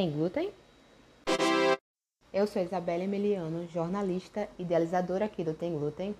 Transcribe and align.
tem 0.00 0.10
glúten? 0.10 0.50
Eu 2.32 2.46
sou 2.46 2.62
Isabela 2.62 3.04
Emiliano, 3.04 3.68
jornalista, 3.68 4.48
idealizadora 4.58 5.26
aqui 5.26 5.44
do 5.44 5.52
Tem 5.52 5.78
Glúten, 5.78 6.14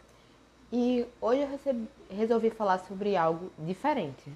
e 0.71 1.07
hoje 1.19 1.41
eu 1.41 1.49
recebi, 1.49 1.89
resolvi 2.11 2.51
falar 2.51 2.81
sobre 2.81 3.17
algo 3.17 3.51
diferente. 3.59 4.31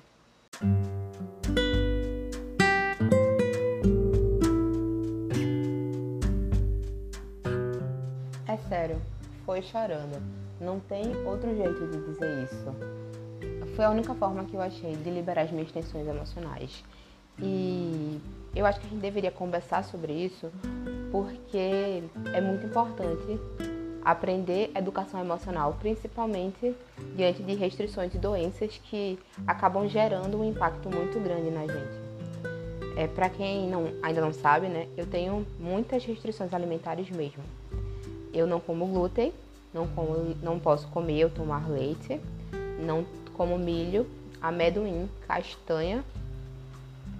É 8.47 8.57
sério, 8.67 8.99
foi 9.45 9.61
chorando. 9.61 10.23
Não 10.59 10.81
tem 10.81 11.15
outro 11.27 11.55
jeito 11.55 11.87
de 11.89 11.99
dizer 12.07 12.45
isso. 12.45 13.75
Foi 13.77 13.85
a 13.85 13.91
única 13.91 14.15
forma 14.15 14.47
que 14.47 14.55
eu 14.55 14.63
achei 14.63 14.97
de 14.97 15.11
liberar 15.11 15.43
as 15.43 15.51
minhas 15.51 15.71
tensões 15.71 16.09
emocionais. 16.09 16.83
E 17.39 18.19
eu 18.55 18.67
acho 18.67 18.81
que 18.81 18.87
a 18.87 18.91
gente 18.91 19.01
deveria 19.01 19.31
conversar 19.31 19.85
sobre 19.85 20.13
isso 20.13 20.51
porque 21.11 22.03
é 22.33 22.41
muito 22.41 22.67
importante 22.67 23.39
aprender 24.05 24.71
educação 24.75 25.21
emocional, 25.21 25.77
principalmente 25.81 26.75
diante 27.17 27.43
de 27.43 27.55
restrições 27.55 28.15
e 28.15 28.19
doenças 28.19 28.81
que 28.85 29.19
acabam 29.47 29.89
gerando 29.89 30.39
um 30.39 30.45
impacto 30.45 30.91
muito 30.91 31.19
grande 31.21 31.51
na 31.51 31.67
gente. 31.67 32.05
É, 32.97 33.07
Para 33.07 33.29
quem 33.29 33.69
não, 33.69 33.93
ainda 34.03 34.21
não 34.21 34.33
sabe, 34.33 34.69
né, 34.69 34.89
eu 34.97 35.07
tenho 35.07 35.47
muitas 35.59 36.05
restrições 36.05 36.53
alimentares 36.53 37.09
mesmo. 37.11 37.43
Eu 38.33 38.47
não 38.47 38.61
como 38.61 38.87
glúten, 38.87 39.33
não, 39.73 39.87
como, 39.89 40.35
não 40.43 40.59
posso 40.61 40.87
comer 40.89 41.25
ou 41.25 41.31
tomar 41.31 41.69
leite, 41.69 42.21
não 42.79 43.07
como 43.35 43.59
milho, 43.59 44.07
amendoim, 44.41 45.09
castanha, 45.27 46.05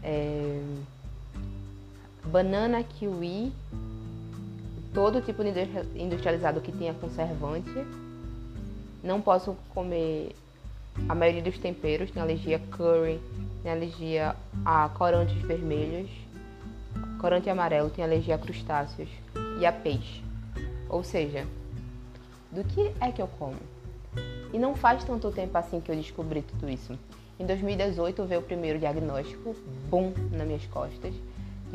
é, 0.03 0.61
banana, 2.25 2.83
kiwi, 2.83 3.53
todo 4.93 5.21
tipo 5.21 5.43
de 5.43 5.51
industrializado 5.97 6.61
que 6.61 6.73
tenha 6.73 6.95
conservante. 6.95 7.85
Não 9.03 9.21
posso 9.21 9.57
comer 9.75 10.35
a 11.09 11.15
maioria 11.15 11.43
dos 11.43 11.59
temperos, 11.59 12.11
tenho 12.11 12.25
alergia 12.25 12.57
a 12.57 12.77
curry, 12.77 13.21
tenho 13.63 13.75
alergia 13.75 14.37
a 14.65 14.89
corantes 14.91 15.37
vermelhos, 15.43 16.11
corante 17.21 17.51
amarelo, 17.51 17.91
tenho 17.91 18.07
alergia 18.07 18.37
a 18.37 18.39
crustáceos 18.39 19.09
e 19.61 19.67
a 19.67 19.73
peixe. 19.73 20.23
Ou 20.89 21.03
seja, 21.03 21.47
do 22.53 22.63
que 22.65 22.93
é 23.01 23.11
que 23.11 23.21
eu 23.21 23.27
como? 23.27 23.57
E 24.53 24.59
não 24.59 24.77
faz 24.77 25.03
tanto 25.05 25.31
tempo 25.33 25.59
assim 25.59 25.81
que 25.81 25.91
eu 25.91 25.97
descobri 25.97 26.43
tudo 26.43 26.71
isso. 26.71 26.97
Em 27.39 27.45
2018 27.45 28.25
veio 28.25 28.41
o 28.41 28.45
primeiro 28.45 28.79
diagnóstico, 28.79 29.57
bum, 29.91 30.13
nas 30.31 30.47
minhas 30.47 30.65
costas, 30.67 31.13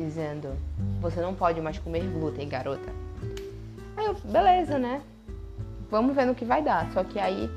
dizendo: 0.06 0.56
Você 1.02 1.22
não 1.22 1.34
pode 1.34 1.62
mais 1.62 1.78
comer 1.78 2.04
glúten, 2.04 2.48
garota. 2.48 2.90
Aí 3.98 4.06
eu, 4.06 4.16
beleza, 4.24 4.78
né? 4.78 5.02
Vamos 5.90 6.16
ver 6.16 6.26
no 6.26 6.36
que 6.36 6.46
vai 6.46 6.62
dar. 6.62 6.92
Só 6.92 7.04
que 7.04 7.20
aí, 7.20 7.50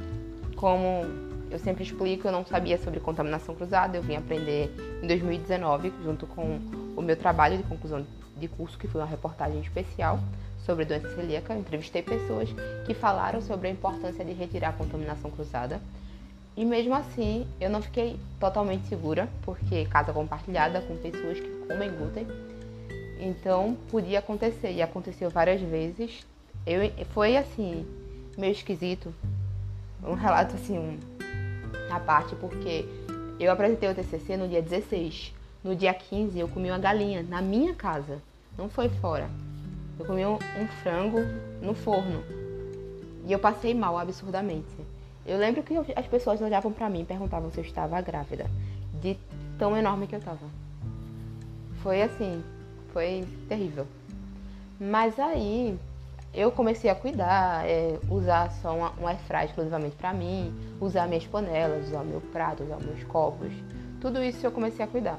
como 0.57 1.05
eu 1.51 1.59
sempre 1.59 1.85
explico, 1.85 2.27
eu 2.27 2.33
não 2.33 2.45
sabia 2.45 2.79
sobre 2.79 2.99
contaminação 2.99 3.55
cruzada, 3.55 3.97
eu 3.97 4.03
vim 4.03 4.17
aprender 4.17 4.75
em 5.03 5.07
2019, 5.07 5.93
junto 6.03 6.27
com 6.27 6.59
o 6.97 7.03
meu 7.03 7.17
trabalho 7.17 7.57
de 7.59 7.63
conclusão 7.63 8.05
de 8.37 8.49
curso, 8.49 8.79
que 8.79 8.89
foi 8.89 9.01
uma 9.01 9.07
reportagem 9.07 9.61
especial 9.61 10.19
sobre 10.65 10.85
doença 10.85 11.15
celíaca. 11.15 11.53
Eu 11.53 11.61
entrevistei 11.61 12.03
pessoas 12.03 12.49
que 12.87 12.95
falaram 12.95 13.41
sobre 13.41 13.69
a 13.69 13.71
importância 13.71 14.25
de 14.25 14.33
retirar 14.33 14.71
a 14.71 14.73
contaminação 14.73 15.31
cruzada. 15.31 15.81
E 16.57 16.65
mesmo 16.65 16.95
assim, 16.95 17.47
eu 17.61 17.71
não 17.71 17.81
fiquei 17.81 18.19
totalmente 18.39 18.87
segura, 18.87 19.29
porque 19.43 19.87
casa 19.87 20.13
compartilhada 20.13 20.83
com 20.83 20.97
pessoas 20.97 21.41
que 21.41 21.49
comem 21.67 21.91
glúten. 21.91 22.27
Então, 23.19 23.77
podia 23.91 24.19
acontecer, 24.19 24.73
e 24.73 24.83
aconteceu 24.83 25.31
várias 25.31 25.61
vezes. 25.61 26.27
Eu, 26.67 26.81
foi 27.15 27.37
assim, 27.37 27.87
meio 28.37 28.53
esquisito. 28.53 29.15
Um 30.05 30.15
relato 30.15 30.57
assim, 30.57 30.79
um, 30.79 30.99
à 31.91 31.99
parte, 31.99 32.35
porque 32.37 32.85
eu 33.41 33.51
apresentei 33.51 33.89
o 33.89 33.95
TCC 33.95 34.37
no 34.37 34.47
dia 34.47 34.61
16. 34.61 35.33
No 35.65 35.75
dia 35.75 35.95
15, 35.95 36.39
eu 36.39 36.49
comi 36.49 36.71
uma 36.71 36.79
galinha 36.79 37.23
na 37.23 37.41
minha 37.41 37.75
casa, 37.75 38.21
não 38.59 38.69
foi 38.69 38.89
fora. 38.89 39.31
Eu 39.99 40.05
comi 40.05 40.27
um, 40.27 40.35
um 40.35 40.67
frango 40.83 41.21
no 41.63 41.73
forno. 41.73 42.23
E 43.25 43.33
eu 43.33 43.39
passei 43.39 43.73
mal 43.73 43.97
absurdamente. 43.97 44.92
Eu 45.25 45.39
lembro 45.39 45.63
que 45.63 45.75
as 45.95 46.07
pessoas 46.07 46.41
olhavam 46.41 46.73
para 46.73 46.89
mim 46.89 47.03
e 47.03 47.05
perguntavam 47.05 47.51
se 47.51 47.59
eu 47.59 47.65
estava 47.65 48.01
grávida, 48.01 48.47
de 49.01 49.17
tão 49.59 49.77
enorme 49.77 50.07
que 50.07 50.15
eu 50.15 50.19
estava. 50.19 50.47
Foi 51.83 52.03
assim, 52.03 52.43
foi 52.93 53.25
terrível. 53.49 53.87
Mas 54.81 55.19
aí 55.19 55.79
eu 56.35 56.51
comecei 56.51 56.91
a 56.91 56.95
cuidar, 56.95 57.69
é, 57.69 57.99
usar 58.11 58.51
só 58.51 58.77
uma, 58.77 58.93
um 59.01 59.07
airfryer 59.07 59.45
exclusivamente 59.45 59.95
para 59.97 60.13
mim, 60.13 60.53
usar 60.81 61.07
minhas 61.07 61.27
panelas, 61.27 61.89
usar 61.89 62.03
meu 62.03 62.21
prato, 62.21 62.65
usar 62.65 62.79
meus 62.81 63.05
copos. 63.05 63.53
Tudo 64.01 64.23
isso 64.23 64.45
eu 64.45 64.51
comecei 64.51 64.85
a 64.85 64.89
cuidar. 64.89 65.19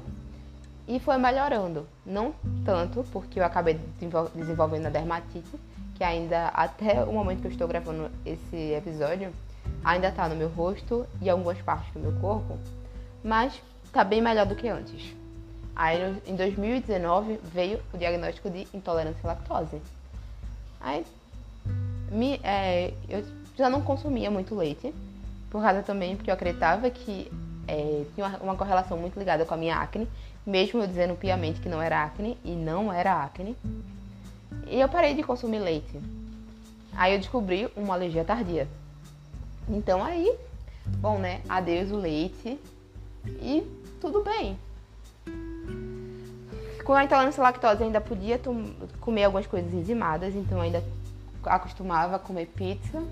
E 0.86 1.00
foi 1.00 1.16
melhorando. 1.16 1.86
Não 2.04 2.34
tanto, 2.64 3.04
porque 3.10 3.40
eu 3.40 3.44
acabei 3.44 3.80
desenvolvendo 4.34 4.86
a 4.86 4.90
dermatite, 4.90 5.58
que 5.94 6.04
ainda, 6.04 6.48
até 6.48 7.02
o 7.04 7.12
momento 7.12 7.40
que 7.40 7.46
eu 7.46 7.52
estou 7.52 7.66
gravando 7.66 8.10
esse 8.26 8.72
episódio, 8.72 9.32
ainda 9.84 10.08
está 10.08 10.28
no 10.28 10.34
meu 10.34 10.48
rosto 10.48 11.06
e 11.20 11.28
algumas 11.28 11.60
partes 11.60 11.92
do 11.92 12.00
meu 12.00 12.12
corpo, 12.20 12.58
mas 13.22 13.60
está 13.84 14.02
bem 14.02 14.22
melhor 14.22 14.46
do 14.46 14.54
que 14.54 14.66
antes. 14.66 15.14
Aí 15.76 15.98
em 16.26 16.34
2019 16.34 17.40
veio 17.44 17.80
o 17.92 17.98
diagnóstico 17.98 18.48
de 18.48 18.66
intolerância 18.72 19.20
à 19.24 19.26
lactose. 19.28 19.80
Aí 20.80 21.04
me, 22.10 22.40
é, 22.42 22.94
eu 23.08 23.24
já 23.56 23.68
não 23.68 23.82
consumia 23.82 24.30
muito 24.30 24.54
leite, 24.54 24.94
por 25.50 25.62
causa 25.62 25.82
também 25.82 26.16
porque 26.16 26.30
eu 26.30 26.34
acreditava 26.34 26.88
que 26.90 27.30
é, 27.66 28.04
tinha 28.14 28.26
uma, 28.26 28.38
uma, 28.38 28.56
correlação 28.56 28.96
muito 28.96 29.18
ligada 29.18 29.44
com 29.44 29.54
a 29.54 29.56
minha 29.56 29.76
acne, 29.76 30.08
mesmo 30.46 30.80
eu 30.80 30.86
dizendo 30.86 31.16
piamente 31.16 31.60
que 31.60 31.68
não 31.68 31.80
era 31.80 32.04
acne, 32.04 32.38
e 32.44 32.52
não 32.52 32.92
era 32.92 33.22
acne. 33.22 33.56
E 34.66 34.80
eu 34.80 34.88
parei 34.88 35.14
de 35.14 35.22
consumir 35.22 35.58
leite. 35.58 35.98
Aí 36.96 37.14
eu 37.14 37.18
descobri 37.18 37.68
uma 37.76 37.94
alergia 37.94 38.24
tardia. 38.24 38.68
Então 39.68 40.02
aí, 40.04 40.36
bom, 40.98 41.18
né? 41.18 41.40
Adeus 41.48 41.90
o 41.90 41.96
leite 41.96 42.58
e 43.26 43.66
tudo 44.00 44.22
bem. 44.22 44.58
Com 46.84 46.92
a 46.92 47.04
intolerância 47.04 47.40
à 47.40 47.44
lactose 47.44 47.82
ainda 47.82 48.00
podia 48.00 48.38
comer 49.00 49.24
algumas 49.24 49.46
coisas 49.46 49.72
enzimadas, 49.72 50.34
então 50.34 50.60
ainda 50.60 50.84
acostumava 51.42 52.16
a 52.16 52.18
comer 52.18 52.46
pizza, 52.46 53.02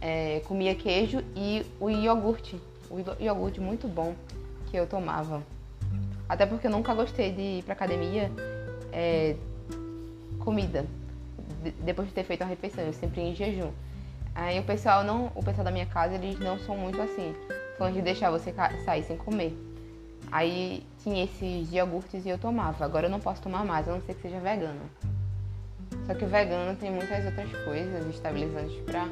é, 0.00 0.40
comia 0.46 0.74
queijo 0.74 1.24
e 1.34 1.66
o 1.80 1.90
iogurte. 1.90 2.60
O 2.88 3.00
iogurte 3.20 3.60
muito 3.60 3.88
bom 3.88 4.14
que 4.70 4.76
eu 4.76 4.86
tomava. 4.86 5.42
Até 6.28 6.46
porque 6.46 6.68
eu 6.68 6.70
nunca 6.70 6.94
gostei 6.94 7.32
de 7.32 7.40
ir 7.40 7.62
pra 7.64 7.72
academia 7.72 8.30
é, 8.92 9.34
comida. 10.38 10.86
depois 11.80 12.06
de 12.08 12.14
ter 12.14 12.24
feito 12.24 12.42
uma 12.42 12.48
refeição, 12.48 12.84
eu 12.84 12.92
sempre 12.92 13.20
em 13.20 13.34
jejum. 13.34 13.70
Aí 14.34 14.58
o 14.58 14.64
pessoal 14.64 15.04
não, 15.04 15.30
o 15.34 15.42
pessoal 15.42 15.64
da 15.64 15.70
minha 15.70 15.86
casa, 15.86 16.14
eles 16.14 16.38
não 16.38 16.58
são 16.58 16.76
muito 16.76 17.00
assim, 17.00 17.34
fãs 17.76 17.92
de 17.92 18.00
deixar 18.00 18.30
você 18.30 18.54
sair 18.84 19.02
sem 19.04 19.16
comer. 19.16 19.54
Aí 20.30 20.86
tinha 21.02 21.24
esses 21.24 21.70
iogurtes 21.72 22.24
e 22.24 22.30
eu 22.30 22.38
tomava. 22.38 22.84
Agora 22.84 23.06
eu 23.06 23.10
não 23.10 23.20
posso 23.20 23.42
tomar 23.42 23.64
mais, 23.64 23.86
a 23.88 23.92
não 23.92 24.00
ser 24.00 24.14
que 24.14 24.22
seja 24.22 24.40
vegano. 24.40 24.80
Só 26.06 26.14
que 26.14 26.24
o 26.24 26.28
vegano 26.28 26.74
tem 26.76 26.90
muitas 26.90 27.24
outras 27.26 27.50
coisas 27.64 28.06
estabilizantes 28.08 28.80
pra 28.86 29.06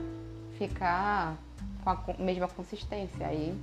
ficar 0.56 1.37
com 1.84 1.90
a 1.90 1.99
mesma 2.19 2.49
consistência. 2.49 3.26
Aí 3.26 3.55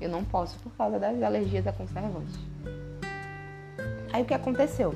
eu 0.00 0.08
não 0.08 0.24
posso 0.24 0.58
por 0.58 0.72
causa 0.72 0.98
das 0.98 1.22
alergias 1.22 1.66
a 1.66 1.72
conservantes. 1.72 2.38
Aí 4.12 4.22
o 4.22 4.24
que 4.24 4.34
aconteceu? 4.34 4.92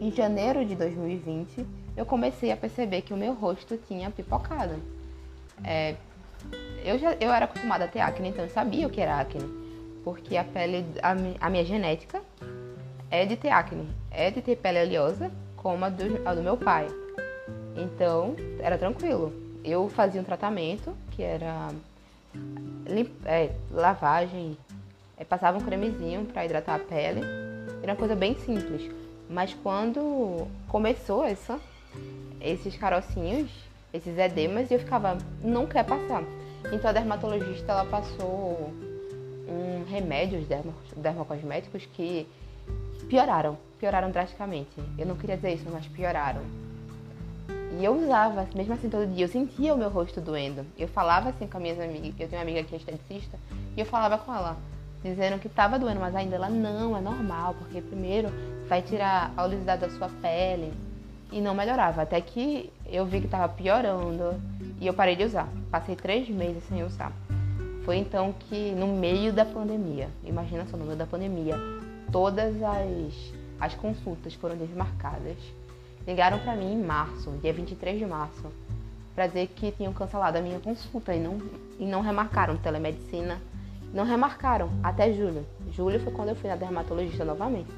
Em 0.00 0.10
janeiro 0.10 0.64
de 0.64 0.74
2020, 0.74 1.66
eu 1.96 2.06
comecei 2.06 2.50
a 2.50 2.56
perceber 2.56 3.02
que 3.02 3.12
o 3.12 3.16
meu 3.16 3.34
rosto 3.34 3.76
tinha 3.76 4.10
pipocado. 4.10 4.99
É, 5.64 5.94
eu, 6.84 6.98
já, 6.98 7.14
eu 7.20 7.30
era 7.32 7.44
acostumada 7.44 7.84
a 7.84 7.88
ter 7.88 8.00
acne, 8.00 8.28
então 8.28 8.44
eu 8.44 8.50
sabia 8.50 8.86
o 8.86 8.90
que 8.90 9.00
era 9.00 9.20
acne. 9.20 9.44
Porque 10.04 10.36
a 10.36 10.44
pele, 10.44 10.84
a, 11.02 11.46
a 11.46 11.50
minha 11.50 11.64
genética 11.64 12.22
é 13.10 13.26
de 13.26 13.36
ter 13.36 13.50
acne, 13.50 13.88
é 14.10 14.30
de 14.30 14.40
ter 14.40 14.56
pele 14.56 14.80
oleosa, 14.82 15.30
como 15.56 15.84
a 15.84 15.88
do, 15.88 16.26
a 16.26 16.34
do 16.34 16.42
meu 16.42 16.56
pai. 16.56 16.86
Então, 17.76 18.34
era 18.58 18.78
tranquilo. 18.78 19.32
Eu 19.62 19.88
fazia 19.88 20.20
um 20.20 20.24
tratamento 20.24 20.94
que 21.10 21.22
era 21.22 21.68
é, 23.26 23.50
lavagem, 23.70 24.56
é, 25.16 25.24
passava 25.24 25.58
um 25.58 25.60
cremezinho 25.60 26.24
para 26.24 26.44
hidratar 26.44 26.76
a 26.76 26.78
pele. 26.78 27.20
Era 27.82 27.92
uma 27.92 27.98
coisa 27.98 28.16
bem 28.16 28.36
simples. 28.38 28.90
Mas 29.28 29.54
quando 29.54 30.48
começou 30.66 31.24
essa, 31.24 31.60
esses 32.40 32.76
carocinhos, 32.76 33.50
esses 33.92 34.16
edemas 34.16 34.70
e 34.70 34.74
eu 34.74 34.80
ficava, 34.80 35.18
não 35.42 35.66
quer 35.66 35.84
passar. 35.84 36.22
Então 36.72 36.90
a 36.90 36.92
dermatologista 36.92 37.72
ela 37.72 37.84
passou 37.84 38.72
um 39.48 39.84
remédios 39.88 40.46
dermocosméticos 40.96 41.86
que 41.86 42.26
pioraram. 43.08 43.58
pioraram 43.78 44.10
drasticamente. 44.10 44.70
Eu 44.96 45.06
não 45.06 45.16
queria 45.16 45.36
dizer 45.36 45.54
isso, 45.54 45.66
mas 45.70 45.86
pioraram. 45.86 46.42
E 47.78 47.84
eu 47.84 47.96
usava, 47.96 48.48
mesmo 48.54 48.74
assim, 48.74 48.88
todo 48.88 49.06
dia. 49.06 49.24
Eu 49.24 49.28
sentia 49.28 49.74
o 49.74 49.78
meu 49.78 49.88
rosto 49.88 50.20
doendo. 50.20 50.66
Eu 50.78 50.88
falava 50.88 51.30
assim 51.30 51.46
com 51.46 51.56
as 51.56 51.62
minhas 51.62 51.80
amigas. 51.80 52.14
Eu 52.18 52.28
tenho 52.28 52.42
uma 52.42 52.42
amiga 52.42 52.62
que 52.62 52.74
é 52.74 52.78
esteticista. 52.78 53.38
E 53.76 53.80
eu 53.80 53.86
falava 53.86 54.18
com 54.18 54.34
ela, 54.34 54.56
dizendo 55.02 55.38
que 55.38 55.46
estava 55.46 55.78
doendo. 55.78 56.00
Mas 56.00 56.14
ainda 56.14 56.36
ela, 56.36 56.48
não, 56.48 56.96
é 56.96 57.00
normal. 57.00 57.54
Porque 57.58 57.80
primeiro 57.80 58.28
vai 58.68 58.82
tirar 58.82 59.32
a 59.36 59.44
oleosidade 59.44 59.82
da 59.82 59.90
sua 59.90 60.08
pele. 60.20 60.72
E 61.32 61.40
não 61.40 61.54
melhorava. 61.54 62.02
Até 62.02 62.20
que 62.20 62.72
eu 62.86 63.06
vi 63.06 63.20
que 63.20 63.26
estava 63.26 63.48
piorando. 63.48 64.40
E 64.80 64.86
eu 64.86 64.94
parei 64.94 65.16
de 65.16 65.24
usar. 65.24 65.48
Passei 65.70 65.94
três 65.94 66.28
meses 66.28 66.62
sem 66.64 66.82
usar. 66.82 67.12
Foi 67.84 67.96
então 67.96 68.34
que, 68.38 68.72
no 68.72 68.86
meio 68.88 69.32
da 69.32 69.44
pandemia, 69.44 70.08
imagina 70.24 70.66
só, 70.66 70.76
no 70.76 70.84
meio 70.84 70.98
da 70.98 71.06
pandemia, 71.06 71.56
todas 72.12 72.54
as, 72.62 73.32
as 73.58 73.74
consultas 73.74 74.34
foram 74.34 74.56
desmarcadas 74.56 75.38
ligaram 76.06 76.38
para 76.38 76.56
mim 76.56 76.72
em 76.72 76.82
março, 76.82 77.30
dia 77.42 77.52
23 77.52 77.98
de 77.98 78.06
março, 78.06 78.44
para 79.14 79.26
dizer 79.26 79.48
que 79.48 79.70
tinham 79.72 79.92
cancelado 79.92 80.38
a 80.38 80.40
minha 80.40 80.58
consulta 80.58 81.14
e 81.14 81.20
não, 81.20 81.38
e 81.78 81.84
não 81.84 82.00
remarcaram 82.00 82.56
telemedicina. 82.56 83.40
Não 83.92 84.04
remarcaram 84.04 84.70
até 84.84 85.12
julho. 85.12 85.44
Julho 85.72 85.98
foi 85.98 86.12
quando 86.12 86.28
eu 86.28 86.36
fui 86.36 86.48
na 86.48 86.54
dermatologista 86.54 87.24
novamente, 87.24 87.68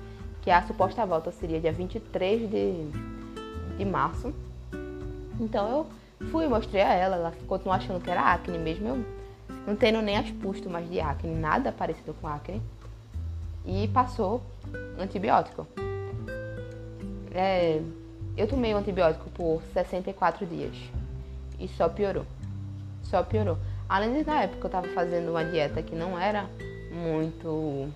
que 0.43 0.51
a 0.51 0.63
suposta 0.63 1.07
volta 1.07 1.33
seria 1.33 1.59
dia 1.59 1.73
23 1.73 2.51
de, 2.51 2.87
de 3.77 3.85
março. 3.85 4.33
Então 5.41 5.69
eu 5.69 6.29
fui, 6.29 6.47
mostrei 6.47 6.83
a 6.83 6.93
ela, 6.93 7.17
ela 7.17 7.33
continuou 7.47 7.77
achando 7.77 8.03
que 8.03 8.11
era 8.11 8.33
acne 8.33 8.59
mesmo. 8.59 8.89
Eu 8.89 9.05
não 9.67 9.77
tendo 9.77 10.01
nem 10.03 10.17
as 10.17 10.31
pústulas 10.31 10.89
de 10.89 11.01
acne, 11.01 11.35
nada 11.35 11.73
parecido 11.73 12.15
com 12.15 12.29
acne. 12.29 12.63
E 13.65 13.89
passou 13.89 14.43
antibiótico. 14.99 15.67
É, 17.35 17.81
eu 18.37 18.47
tomei 18.47 18.75
o 18.75 18.77
antibiótico 18.77 19.31
por 19.31 19.63
64 19.73 20.47
dias 20.47 20.77
e 21.59 21.69
só 21.69 21.89
piorou. 21.89 22.27
Só 23.03 23.23
piorou. 23.23 23.59
Além 23.89 24.15
de 24.15 24.27
na 24.27 24.43
época 24.43 24.67
eu 24.67 24.71
tava 24.71 24.89
fazendo 24.89 25.31
uma 25.31 25.45
dieta 25.45 25.83
que 25.83 25.95
não 25.95 26.19
era 26.19 26.49
muito. 26.93 27.89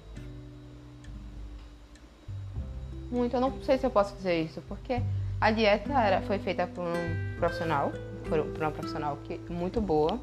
Muito, 3.11 3.35
eu 3.35 3.41
não 3.41 3.63
sei 3.63 3.79
se 3.79 3.87
eu 3.87 3.91
posso 3.91 4.15
dizer 4.17 4.43
isso, 4.43 4.61
porque 4.69 5.01
a 5.47 5.51
dieta 5.53 5.93
era, 5.93 6.21
foi 6.23 6.41
feita 6.41 6.67
por 6.67 6.83
um 6.83 7.39
profissional, 7.39 7.93
por, 8.29 8.45
por 8.47 8.63
uma 8.63 8.73
profissional 8.73 9.17
que, 9.23 9.39
muito 9.49 9.81
boa, 9.81 10.19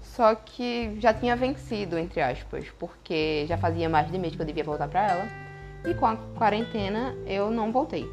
só 0.00 0.34
que 0.34 0.98
já 0.98 1.12
tinha 1.12 1.36
vencido, 1.36 1.98
entre 1.98 2.22
aspas, 2.22 2.64
porque 2.78 3.44
já 3.46 3.58
fazia 3.58 3.86
mais 3.86 4.10
de 4.10 4.16
mês 4.16 4.34
que 4.34 4.40
eu 4.40 4.46
devia 4.46 4.64
voltar 4.64 4.88
para 4.88 5.06
ela, 5.06 5.28
e 5.84 5.92
com 5.92 6.06
a 6.06 6.16
quarentena 6.38 7.14
eu 7.26 7.50
não 7.50 7.70
voltei. 7.70 8.08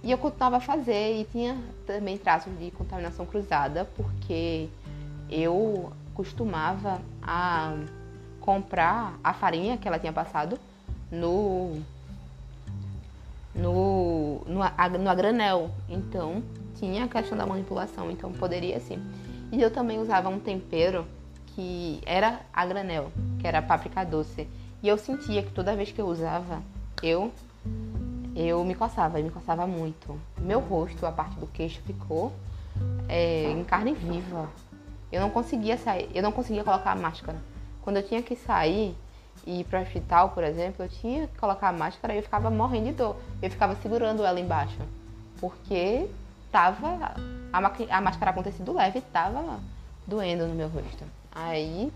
E 0.00 0.12
eu 0.12 0.18
continuava 0.18 0.58
a 0.58 0.60
fazer 0.60 1.20
e 1.20 1.24
tinha 1.24 1.58
também 1.84 2.16
traços 2.16 2.56
de 2.56 2.70
contaminação 2.70 3.26
cruzada, 3.26 3.84
porque 3.96 4.68
eu 5.28 5.92
costumava 6.14 7.00
a 7.20 7.74
comprar 8.40 9.18
a 9.24 9.34
farinha 9.34 9.76
que 9.76 9.88
ela 9.88 9.98
tinha 9.98 10.12
passado 10.12 10.56
no 11.10 11.82
no, 13.56 14.42
no, 14.46 14.60
no 14.98 15.10
a 15.10 15.14
granel. 15.14 15.70
Então 15.88 16.42
tinha 16.74 17.04
a 17.04 17.08
questão 17.08 17.36
da 17.36 17.46
manipulação, 17.46 18.10
então 18.10 18.32
poderia 18.32 18.78
sim. 18.80 19.02
E 19.52 19.60
eu 19.60 19.70
também 19.70 19.98
usava 19.98 20.28
um 20.28 20.38
tempero 20.38 21.06
que 21.48 22.00
era 22.04 22.40
a 22.52 22.66
granel, 22.66 23.10
que 23.38 23.46
era 23.46 23.62
páprica 23.62 24.04
doce. 24.04 24.46
E 24.82 24.88
eu 24.88 24.98
sentia 24.98 25.42
que 25.42 25.50
toda 25.52 25.74
vez 25.74 25.90
que 25.90 26.00
eu 26.00 26.06
usava, 26.06 26.62
eu 27.02 27.32
eu 28.34 28.62
me 28.64 28.74
coçava, 28.74 29.18
me 29.18 29.30
coçava 29.30 29.66
muito. 29.66 30.20
Meu 30.38 30.60
rosto, 30.60 31.06
a 31.06 31.10
parte 31.10 31.38
do 31.40 31.46
queixo 31.46 31.80
ficou 31.86 32.32
é, 33.08 33.50
em 33.50 33.64
carne 33.64 33.94
viva. 33.94 34.50
Eu 35.10 35.22
não 35.22 35.30
conseguia 35.30 35.78
sair, 35.78 36.10
eu 36.14 36.22
não 36.22 36.30
conseguia 36.30 36.62
colocar 36.62 36.92
a 36.92 36.96
máscara. 36.96 37.38
Quando 37.80 37.96
eu 37.96 38.02
tinha 38.02 38.22
que 38.22 38.36
sair 38.36 38.94
e 39.46 39.60
ir 39.60 39.64
para 39.64 39.78
o 39.78 39.82
hospital, 39.82 40.30
por 40.30 40.42
exemplo, 40.42 40.84
eu 40.84 40.88
tinha 40.88 41.28
que 41.28 41.38
colocar 41.38 41.68
a 41.68 41.72
máscara 41.72 42.12
e 42.12 42.18
eu 42.18 42.22
ficava 42.22 42.50
morrendo 42.50 42.86
de 42.86 42.92
dor. 42.92 43.16
Eu 43.40 43.50
ficava 43.50 43.76
segurando 43.76 44.24
ela 44.24 44.40
embaixo, 44.40 44.78
porque 45.40 46.08
tava 46.50 47.14
a, 47.52 47.96
a 47.96 48.00
máscara 48.00 48.32
acontecido 48.32 48.72
leve, 48.72 49.00
tava 49.00 49.60
doendo 50.06 50.46
no 50.46 50.54
meu 50.54 50.68
rosto. 50.68 51.04
Aí 51.32 51.92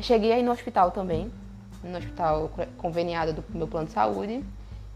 cheguei 0.00 0.32
aí 0.32 0.42
no 0.42 0.52
hospital 0.52 0.90
também, 0.92 1.30
no 1.82 1.98
hospital 1.98 2.50
conveniado 2.78 3.32
do 3.32 3.44
meu 3.50 3.66
plano 3.66 3.86
de 3.86 3.92
saúde 3.92 4.44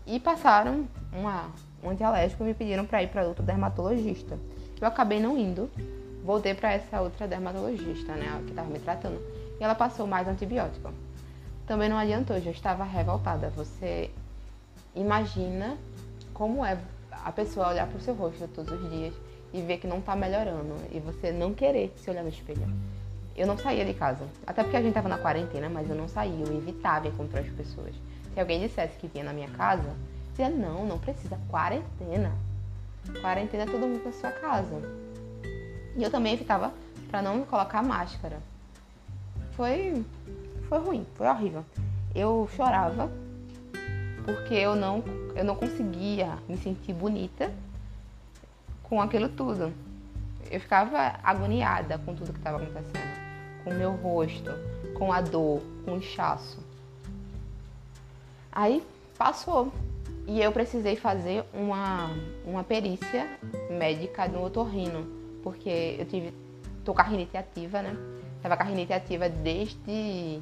e 0.07 0.21
passaram 0.21 0.87
uma, 1.13 1.51
um 1.83 1.91
antialérgico 1.91 2.45
e 2.45 2.47
me 2.47 2.55
pediram 2.55 2.87
para 2.87 3.03
ir 3.03 3.09
para 3.09 3.25
outro 3.25 3.43
dermatologista. 3.43 4.39
Eu 4.81 4.87
acabei 4.87 5.19
não 5.19 5.37
indo, 5.37 5.71
voltei 6.25 6.55
para 6.55 6.73
essa 6.73 7.01
outra 7.01 7.27
dermatologista, 7.27 8.15
né, 8.15 8.41
que 8.45 8.51
estava 8.51 8.69
me 8.69 8.79
tratando, 8.79 9.21
e 9.59 9.65
ela 9.65 9.75
passou 9.75 10.07
mais 10.07 10.29
antibiótico. 10.29 10.93
Também 11.67 11.89
não 11.89 11.99
adiantou, 11.99 12.41
já 12.41 12.51
estava 12.51 12.85
revoltada. 12.85 13.51
Você 13.51 14.11
imagina 14.95 15.77
como 16.33 16.65
é 16.65 16.79
a 17.11 17.33
pessoa 17.33 17.69
olhar 17.69 17.87
para 17.89 17.99
o 17.99 18.01
seu 18.01 18.15
rosto 18.15 18.47
todos 18.49 18.73
os 18.73 18.91
dias 18.91 19.15
e 19.53 19.61
ver 19.63 19.79
que 19.79 19.87
não 19.87 19.99
está 19.99 20.15
melhorando 20.15 20.75
e 20.93 21.01
você 21.01 21.33
não 21.33 21.55
querer 21.55 21.93
se 21.97 22.11
olhar 22.11 22.23
no 22.23 22.29
espelho. 22.29 22.69
Eu 23.35 23.47
não 23.47 23.59
saía 23.59 23.85
de 23.85 23.93
casa, 23.93 24.27
até 24.47 24.63
porque 24.63 24.77
a 24.77 24.81
gente 24.81 24.91
estava 24.91 25.09
na 25.09 25.19
quarentena, 25.19 25.69
mas 25.69 25.91
eu 25.91 25.97
não 25.97 26.09
saía, 26.09 26.45
eu 26.45 26.57
evitava 26.57 27.09
encontrar 27.09 27.41
as 27.41 27.49
pessoas. 27.49 27.95
Se 28.33 28.41
alguém 28.41 28.61
dissesse 28.61 28.97
que 28.97 29.09
vinha 29.09 29.25
na 29.25 29.33
minha 29.33 29.49
casa, 29.49 29.95
dizia, 30.31 30.49
não, 30.49 30.87
não 30.87 30.99
precisa, 30.99 31.39
quarentena. 31.49 32.33
Quarentena 33.21 33.65
é 33.65 33.67
todo 33.67 33.87
mundo 33.87 34.05
na 34.05 34.13
sua 34.13 34.31
casa. 34.31 34.81
E 35.97 36.03
eu 36.03 36.11
também 36.11 36.37
ficava 36.37 36.73
para 37.11 37.23
não 37.23 37.37
me 37.37 37.47
colocar 37.47 37.83
máscara. 37.83 38.39
Foi, 39.53 40.05
foi 40.69 40.79
ruim, 40.79 41.07
foi 41.15 41.27
horrível. 41.27 41.65
Eu 42.15 42.49
chorava 42.57 43.11
porque 44.25 44.55
eu 44.55 44.75
não, 44.75 45.05
eu 45.35 45.45
não 45.45 45.55
conseguia 45.55 46.37
me 46.49 46.57
sentir 46.57 46.93
bonita 46.93 47.53
com 48.83 49.01
aquilo 49.01 49.29
tudo. 49.29 49.73
Eu 50.51 50.61
ficava 50.61 51.19
agoniada 51.23 51.99
com 51.99 52.15
tudo 52.15 52.33
que 52.33 52.39
estava 52.39 52.57
acontecendo. 52.57 53.17
Com 53.63 53.71
o 53.71 53.75
meu 53.75 53.93
rosto, 53.93 54.51
com 54.97 55.13
a 55.13 55.21
dor, 55.21 55.61
com 55.85 55.93
o 55.93 55.97
inchaço. 55.99 56.59
Aí 58.51 58.83
passou. 59.17 59.73
E 60.27 60.43
eu 60.43 60.51
precisei 60.51 60.97
fazer 60.97 61.45
uma, 61.55 62.11
uma 62.45 62.65
perícia 62.65 63.29
médica 63.71 64.27
no 64.27 64.43
otorrino, 64.45 65.07
porque 65.43 65.97
eu 65.99 66.05
tive. 66.05 66.35
tô 66.85 66.93
com 66.93 67.01
a 67.01 67.05
rinite 67.05 67.37
ativa, 67.37 67.81
né? 67.81 67.97
Tava 68.47 68.59
com 68.59 68.63
a 68.63 68.67
rinite 68.67 68.93
ativa 68.93 69.29
desde 69.29 70.41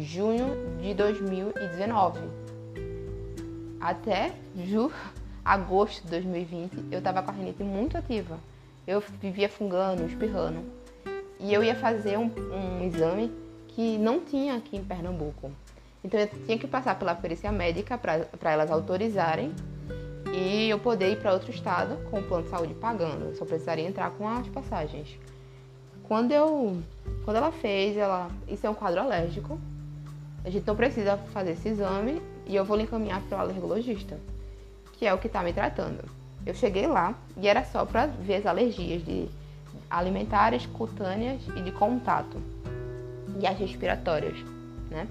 junho 0.00 0.56
de 0.82 0.92
2019. 0.92 2.18
Até 3.80 4.32
ju, 4.56 4.90
agosto 5.44 6.02
de 6.02 6.10
2020 6.10 6.86
eu 6.90 7.00
tava 7.00 7.22
com 7.22 7.30
a 7.30 7.34
rinite 7.34 7.62
muito 7.62 7.96
ativa. 7.96 8.40
Eu 8.84 9.00
vivia 9.20 9.48
fungando, 9.48 10.04
espirrando. 10.04 10.64
E 11.38 11.54
eu 11.54 11.62
ia 11.62 11.76
fazer 11.76 12.18
um, 12.18 12.24
um 12.24 12.84
exame 12.84 13.32
que 13.68 13.96
não 13.98 14.18
tinha 14.18 14.56
aqui 14.56 14.76
em 14.76 14.82
Pernambuco. 14.82 15.52
Então 16.02 16.18
eu 16.18 16.26
tinha 16.26 16.58
que 16.58 16.66
passar 16.66 16.98
pela 16.98 17.14
perícia 17.14 17.52
médica 17.52 17.96
para 17.96 18.50
elas 18.50 18.68
autorizarem 18.68 19.54
e 20.34 20.68
eu 20.68 20.80
poder 20.80 21.12
ir 21.12 21.20
para 21.20 21.32
outro 21.32 21.52
estado 21.52 21.98
com 22.10 22.18
o 22.18 22.22
plano 22.24 22.42
de 22.42 22.50
saúde 22.50 22.74
pagando. 22.74 23.26
Eu 23.26 23.36
só 23.36 23.44
precisaria 23.44 23.86
entrar 23.86 24.10
com 24.10 24.28
as 24.28 24.48
passagens. 24.48 25.16
Quando 26.08 26.32
eu, 26.32 26.82
quando 27.24 27.36
ela 27.36 27.52
fez, 27.52 27.94
ela, 27.94 28.30
isso 28.48 28.66
é 28.66 28.70
um 28.70 28.74
quadro 28.74 29.00
alérgico. 29.00 29.60
A 30.42 30.48
gente 30.48 30.66
não 30.66 30.74
precisa 30.74 31.18
fazer 31.34 31.50
esse 31.50 31.68
exame 31.68 32.22
e 32.46 32.56
eu 32.56 32.64
vou 32.64 32.78
lhe 32.78 32.84
encaminhar 32.84 33.20
para 33.22 33.36
o 33.36 33.40
alergologista, 33.42 34.18
que 34.94 35.06
é 35.06 35.12
o 35.12 35.18
que 35.18 35.26
está 35.26 35.42
me 35.42 35.52
tratando. 35.52 36.02
Eu 36.46 36.54
cheguei 36.54 36.86
lá 36.86 37.14
e 37.36 37.46
era 37.46 37.62
só 37.62 37.84
para 37.84 38.06
ver 38.06 38.36
as 38.36 38.46
alergias 38.46 39.04
de 39.04 39.28
alimentares, 39.90 40.64
cutâneas 40.64 41.42
e 41.54 41.60
de 41.60 41.72
contato 41.72 42.38
e 43.38 43.46
as 43.46 43.58
respiratórias, 43.58 44.38
né? 44.90 45.06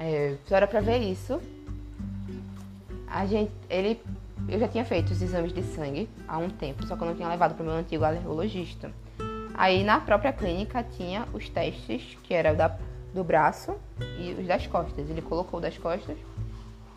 É, 0.00 0.36
só 0.48 0.56
era 0.56 0.66
pra 0.66 0.80
ver 0.80 0.98
isso. 0.98 1.40
A 3.06 3.24
gente, 3.24 3.52
ele, 3.70 4.00
eu 4.48 4.58
já 4.58 4.66
tinha 4.66 4.84
feito 4.84 5.12
os 5.12 5.22
exames 5.22 5.52
de 5.52 5.62
sangue 5.62 6.08
há 6.26 6.38
um 6.38 6.50
tempo, 6.50 6.84
só 6.86 6.96
que 6.96 7.02
eu 7.02 7.06
não 7.06 7.14
tinha 7.14 7.28
levado 7.28 7.54
para 7.54 7.62
o 7.62 7.66
meu 7.66 7.76
antigo 7.76 8.04
alergologista. 8.04 8.90
Aí 9.58 9.82
na 9.82 10.00
própria 10.00 10.32
clínica 10.32 10.84
tinha 10.84 11.26
os 11.32 11.48
testes, 11.48 12.16
que 12.22 12.32
era 12.32 12.54
da, 12.54 12.78
do 13.12 13.24
braço 13.24 13.74
e 14.16 14.36
os 14.38 14.46
das 14.46 14.68
costas. 14.68 15.10
Ele 15.10 15.20
colocou 15.20 15.60
das 15.60 15.76
costas 15.76 16.16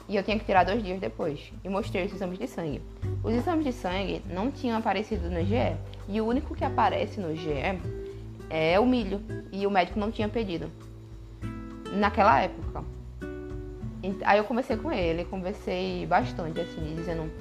e 0.08 0.15
eu 0.15 0.22
tinha 0.22 0.38
que 0.38 0.46
tirar 0.46 0.63
dois 0.63 0.84
dias 0.84 1.00
depois. 1.00 1.51
E 1.63 1.70
mostrei 1.70 2.06
os 2.06 2.13
exames 2.13 2.38
de 2.38 2.48
sangue. 2.48 2.80
Os 3.24 3.34
exames 3.34 3.65
de 3.65 3.74
sangue 3.74 4.22
não 4.30 4.51
tinham 4.51 4.77
aparecido 4.77 5.27
no 5.27 5.44
GE. 5.44 5.75
E 6.08 6.22
o 6.22 6.27
único 6.27 6.53
que 6.53 6.63
aparece 6.63 7.20
no 7.20 7.36
GE 7.36 7.80
é 8.48 8.80
o 8.80 8.86
milho. 8.86 9.24
E 9.51 9.65
o 9.65 9.72
médico 9.72 10.00
não 10.00 10.12
tinha 10.12 10.30
pedido 10.30 10.70
naquela 11.94 12.41
época. 12.41 12.84
Aí 14.24 14.38
eu 14.38 14.44
conversei 14.44 14.77
com 14.77 14.91
ele, 14.91 15.25
conversei 15.25 16.06
bastante, 16.06 16.60
assim, 16.60 16.94
dizendo, 16.96 17.32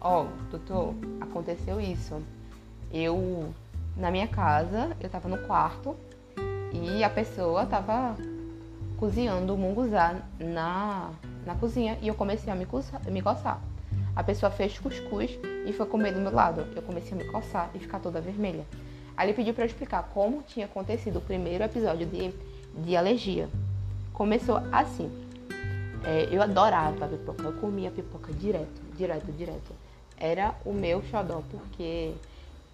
ó, 0.00 0.22
oh, 0.22 0.26
doutor, 0.50 0.94
aconteceu 1.20 1.78
isso. 1.78 2.22
Eu, 2.90 3.52
na 3.96 4.10
minha 4.10 4.26
casa, 4.26 4.96
eu 5.00 5.08
tava 5.08 5.28
no 5.28 5.38
quarto 5.38 5.96
e 6.72 7.04
a 7.04 7.10
pessoa 7.10 7.66
tava 7.66 8.16
cozinhando 8.96 9.54
o 9.54 9.58
munguzá 9.58 10.16
na, 10.38 11.10
na 11.44 11.54
cozinha 11.54 11.98
e 12.00 12.08
eu 12.08 12.14
comecei 12.14 12.52
a 12.52 12.56
me, 12.56 12.64
coçar, 12.64 13.00
me 13.10 13.20
coçar. 13.20 13.60
A 14.14 14.22
pessoa 14.22 14.50
fez 14.50 14.78
cuscuz 14.78 15.38
e 15.66 15.72
foi 15.72 15.86
comer 15.86 16.12
do 16.12 16.20
meu 16.20 16.32
lado. 16.32 16.66
Eu 16.74 16.82
comecei 16.82 17.12
a 17.12 17.16
me 17.16 17.24
coçar 17.24 17.70
e 17.74 17.78
ficar 17.78 17.98
toda 17.98 18.20
vermelha. 18.20 18.64
Aí 19.16 19.28
ele 19.28 19.36
pediu 19.36 19.54
para 19.54 19.64
eu 19.64 19.66
explicar 19.66 20.02
como 20.14 20.42
tinha 20.42 20.66
acontecido 20.66 21.18
o 21.18 21.20
primeiro 21.20 21.64
episódio 21.64 22.06
de, 22.06 22.32
de 22.76 22.96
alergia. 22.96 23.48
Começou 24.12 24.56
assim. 24.70 25.10
É, 26.04 26.28
eu 26.30 26.42
adorava 26.42 27.06
pipoca, 27.06 27.44
eu 27.44 27.52
comia 27.54 27.90
pipoca 27.90 28.32
direto, 28.32 28.82
direto, 28.96 29.32
direto. 29.32 29.72
Era 30.16 30.54
o 30.64 30.72
meu 30.72 31.02
xodó, 31.04 31.42
porque 31.50 32.14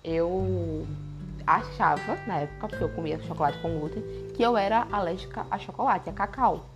eu 0.02 0.86
achava, 1.46 2.16
na 2.26 2.40
época, 2.40 2.68
porque 2.68 2.84
eu 2.84 2.88
comia 2.90 3.18
chocolate 3.22 3.58
com 3.58 3.78
glúten, 3.78 4.02
que 4.34 4.42
eu 4.42 4.56
era 4.56 4.86
alérgica 4.92 5.46
a 5.50 5.58
chocolate, 5.58 6.08
a 6.10 6.12
cacau. 6.12 6.66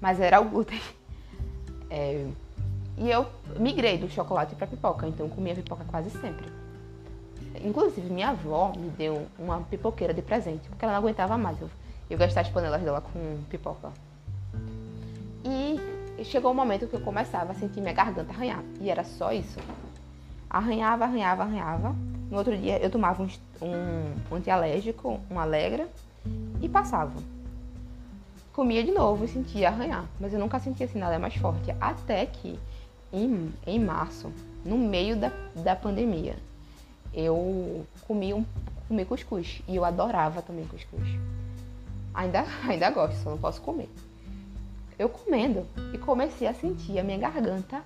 Mas 0.00 0.20
era 0.20 0.40
o 0.40 0.44
glúten. 0.44 0.80
É, 1.88 2.26
e 2.98 3.08
eu 3.08 3.24
migrei 3.60 3.96
do 3.96 4.10
chocolate 4.10 4.56
para 4.56 4.66
pipoca, 4.66 5.06
então 5.06 5.26
eu 5.26 5.32
comia 5.32 5.54
pipoca 5.54 5.84
quase 5.84 6.10
sempre. 6.10 6.44
Inclusive, 7.62 8.10
minha 8.10 8.30
avó 8.30 8.72
me 8.76 8.88
deu 8.90 9.26
uma 9.38 9.60
pipoqueira 9.60 10.12
de 10.12 10.20
presente, 10.20 10.68
porque 10.68 10.84
ela 10.84 10.94
não 10.94 11.00
aguentava 11.00 11.38
mais 11.38 11.60
eu, 11.60 11.70
eu 12.10 12.18
gastar 12.18 12.40
as 12.40 12.48
panelas 12.48 12.82
dela 12.82 13.00
com 13.00 13.38
pipoca. 13.48 13.92
E 15.44 16.24
chegou 16.24 16.50
o 16.50 16.54
um 16.54 16.56
momento 16.56 16.86
que 16.86 16.96
eu 16.96 17.00
começava 17.00 17.52
a 17.52 17.54
sentir 17.54 17.80
minha 17.80 17.92
garganta 17.92 18.32
arranhar. 18.32 18.62
E 18.80 18.90
era 18.90 19.04
só 19.04 19.32
isso. 19.32 19.60
Arranhava, 20.50 21.04
arranhava, 21.04 21.42
arranhava. 21.44 21.94
No 22.30 22.38
outro 22.38 22.56
dia 22.56 22.78
eu 22.78 22.90
tomava 22.90 23.22
um, 23.22 23.28
um 23.62 24.34
antialérgico, 24.34 25.20
um 25.30 25.38
Alegra, 25.38 25.88
e 26.60 26.68
passava. 26.68 27.12
Comia 28.52 28.82
de 28.82 28.90
novo 28.90 29.24
e 29.24 29.28
sentia 29.28 29.68
arranhar. 29.68 30.06
Mas 30.18 30.32
eu 30.32 30.38
nunca 30.38 30.58
sentia 30.58 30.86
assim 30.86 30.98
nada 30.98 31.18
mais 31.18 31.34
forte. 31.36 31.74
Até 31.80 32.24
que 32.26 32.58
em, 33.12 33.52
em 33.66 33.78
março, 33.78 34.32
no 34.64 34.78
meio 34.78 35.16
da, 35.16 35.30
da 35.54 35.76
pandemia, 35.76 36.36
eu 37.12 37.86
comi, 38.06 38.32
um, 38.34 38.44
comi 38.88 39.04
cuscuz. 39.04 39.62
E 39.68 39.76
eu 39.76 39.84
adorava 39.84 40.42
também 40.42 40.66
cuscuz. 40.66 41.06
Ainda, 42.14 42.44
ainda 42.66 42.90
gosto, 42.90 43.22
só 43.22 43.30
não 43.30 43.38
posso 43.38 43.60
comer 43.60 43.88
eu 44.98 45.08
comendo 45.08 45.66
e 45.92 45.98
comecei 45.98 46.48
a 46.48 46.54
sentir 46.54 46.98
a 46.98 47.02
minha 47.02 47.18
garganta 47.18 47.82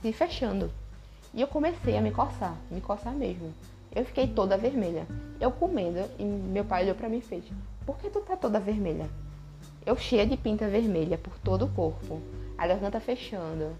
se 0.00 0.12
fechando. 0.12 0.70
E 1.34 1.40
eu 1.40 1.46
comecei 1.46 1.96
a 1.96 2.00
me 2.00 2.10
coçar, 2.10 2.56
me 2.70 2.80
coçar 2.80 3.14
mesmo. 3.14 3.52
Eu 3.94 4.04
fiquei 4.04 4.26
toda 4.26 4.56
vermelha. 4.56 5.06
Eu 5.40 5.50
comendo 5.50 6.00
e 6.18 6.24
meu 6.24 6.64
pai 6.64 6.84
olhou 6.84 6.94
para 6.94 7.08
mim 7.08 7.18
e 7.18 7.22
fez: 7.22 7.44
Por 7.86 7.96
que 7.98 8.10
tu 8.10 8.20
tá 8.20 8.36
toda 8.36 8.60
vermelha? 8.60 9.08
Eu 9.84 9.96
cheia 9.96 10.26
de 10.26 10.36
pinta 10.36 10.68
vermelha 10.68 11.18
por 11.18 11.38
todo 11.38 11.64
o 11.64 11.68
corpo, 11.68 12.20
a 12.56 12.66
garganta 12.66 13.00
fechando, 13.00 13.76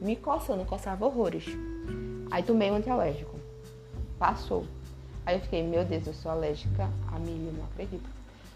me 0.00 0.16
coçando, 0.16 0.64
coçava 0.64 1.04
horrores. 1.04 1.46
Aí 2.30 2.42
tomei 2.42 2.70
um 2.70 2.76
antialérgico. 2.76 3.38
Passou. 4.18 4.64
Aí 5.26 5.36
eu 5.36 5.40
fiquei: 5.40 5.62
Meu 5.62 5.84
Deus, 5.84 6.06
eu 6.06 6.14
sou 6.14 6.30
alérgica 6.30 6.88
a 7.12 7.18
milho, 7.18 7.52
não 7.52 7.64
acredito. 7.64 8.08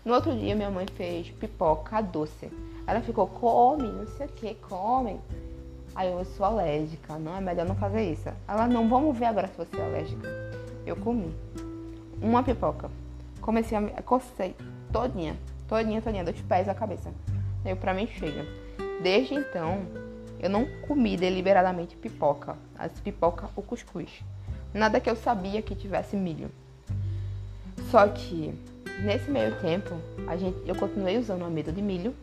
No 0.05 0.15
outro 0.15 0.35
dia, 0.35 0.55
minha 0.55 0.71
mãe 0.71 0.87
fez 0.97 1.31
pipoca 1.31 2.01
doce. 2.01 2.51
Ela 2.87 3.01
ficou, 3.03 3.27
come, 3.27 3.87
não 3.87 4.07
sei 4.17 4.27
o 4.27 4.31
que, 4.31 4.55
come. 4.55 5.21
Aí 5.99 6.13
eu 6.13 6.25
sou 6.25 6.47
alérgica, 6.47 7.19
não 7.19 7.37
é 7.37 7.41
melhor 7.41 7.67
não 7.67 7.75
fazer 7.75 8.13
isso. 8.13 8.29
Ela, 8.47 8.69
não, 8.69 8.89
vamos 8.89 9.19
ver 9.19 9.25
agora 9.25 9.49
se 9.49 9.57
você 9.57 9.77
é 9.77 9.85
alérgica. 9.85 10.29
Eu 10.87 10.95
comi 10.95 11.35
uma 12.23 12.41
pipoca. 12.41 12.89
Comecei 13.41 13.77
a 13.77 14.01
cocei 14.03 14.55
todinha, 14.93 15.37
todinha, 15.67 16.01
todinha, 16.01 16.23
dos 16.23 16.41
pés 16.43 16.69
à 16.69 16.75
cabeça. 16.75 17.13
Eu, 17.65 17.77
pra 17.77 17.93
mim, 17.93 18.07
chega. 18.07 18.47
Desde 19.03 19.35
então, 19.35 19.81
eu 20.39 20.49
não 20.49 20.69
comi 20.83 21.17
deliberadamente 21.17 21.97
pipoca. 21.97 22.57
As 22.79 22.93
pipoca 23.01 23.51
ou 23.57 23.63
cuscuz. 23.65 24.23
Nada 24.73 25.01
que 25.01 25.11
eu 25.11 25.17
sabia 25.17 25.61
que 25.63 25.75
tivesse 25.75 26.15
milho. 26.15 26.49
Só 27.91 28.07
que, 28.07 28.55
nesse 29.03 29.29
meio 29.29 29.61
tempo, 29.61 29.97
a 30.29 30.37
gente, 30.37 30.59
eu 30.65 30.77
continuei 30.77 31.19
usando 31.19 31.45
amido 31.45 31.73
de 31.73 31.83
milho 31.83 32.15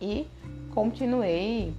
e 0.00 0.28
continuei 0.72 1.74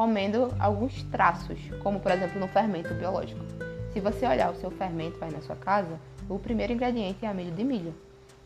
comendo 0.00 0.48
alguns 0.58 1.02
traços, 1.10 1.58
como 1.82 2.00
por 2.00 2.10
exemplo 2.10 2.40
no 2.40 2.48
fermento 2.48 2.94
biológico. 2.94 3.44
Se 3.92 4.00
você 4.00 4.26
olhar 4.26 4.50
o 4.50 4.54
seu 4.54 4.70
fermento 4.70 5.22
aí 5.22 5.30
na 5.30 5.42
sua 5.42 5.56
casa, 5.56 6.00
o 6.26 6.38
primeiro 6.38 6.72
ingrediente 6.72 7.22
é 7.22 7.28
amido 7.28 7.50
de 7.50 7.62
milho. 7.62 7.94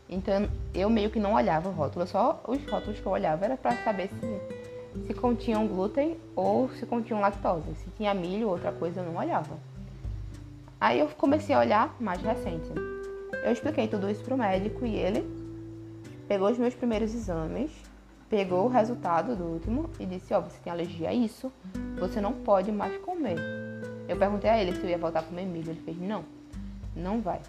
Então 0.09 0.49
eu 0.73 0.89
meio 0.89 1.09
que 1.09 1.17
não 1.17 1.33
olhava 1.33 1.69
o 1.69 1.71
rótulo, 1.71 2.05
só 2.05 2.43
os 2.45 2.61
rótulos 2.65 2.99
que 2.99 3.05
eu 3.05 3.11
olhava 3.13 3.45
era 3.45 3.55
para 3.55 3.71
saber 3.85 4.09
se, 4.09 5.07
se 5.07 5.13
continham 5.13 5.65
glúten 5.65 6.17
ou 6.35 6.67
se 6.71 6.85
continham 6.85 7.21
lactose. 7.21 7.73
Se 7.75 7.89
tinha 7.91 8.13
milho 8.13 8.47
ou 8.47 8.51
outra 8.55 8.73
coisa 8.73 8.99
eu 8.99 9.05
não 9.05 9.15
olhava. 9.15 9.57
Aí 10.77 10.99
eu 10.99 11.07
comecei 11.07 11.55
a 11.55 11.59
olhar 11.59 11.95
mais 12.01 12.21
recente. 12.21 12.69
Eu 13.45 13.53
expliquei 13.53 13.87
tudo 13.87 14.09
isso 14.09 14.25
pro 14.25 14.35
médico 14.35 14.85
e 14.85 14.93
ele 14.93 15.25
pegou 16.27 16.49
os 16.51 16.57
meus 16.57 16.75
primeiros 16.75 17.15
exames 17.15 17.71
pegou 18.29 18.65
o 18.65 18.69
resultado 18.69 19.35
do 19.35 19.43
último 19.43 19.89
e 19.99 20.05
disse: 20.05 20.33
Ó, 20.33 20.39
oh, 20.39 20.41
você 20.41 20.57
tem 20.63 20.71
alergia 20.71 21.09
a 21.09 21.13
isso, 21.13 21.51
você 21.99 22.19
não 22.19 22.33
pode 22.33 22.71
mais 22.71 22.97
comer. 22.97 23.37
Eu 24.07 24.17
perguntei 24.17 24.49
a 24.49 24.61
ele 24.61 24.73
se 24.73 24.83
eu 24.83 24.89
ia 24.89 24.97
voltar 24.97 25.19
a 25.19 25.23
comer 25.23 25.45
milho. 25.45 25.71
Ele 25.71 25.81
fez: 25.81 25.97
Não, 25.99 26.23
não 26.95 27.21
vai. 27.21 27.41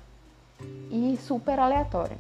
E 0.91 1.17
super 1.19 1.59
aleatório. 1.59 2.17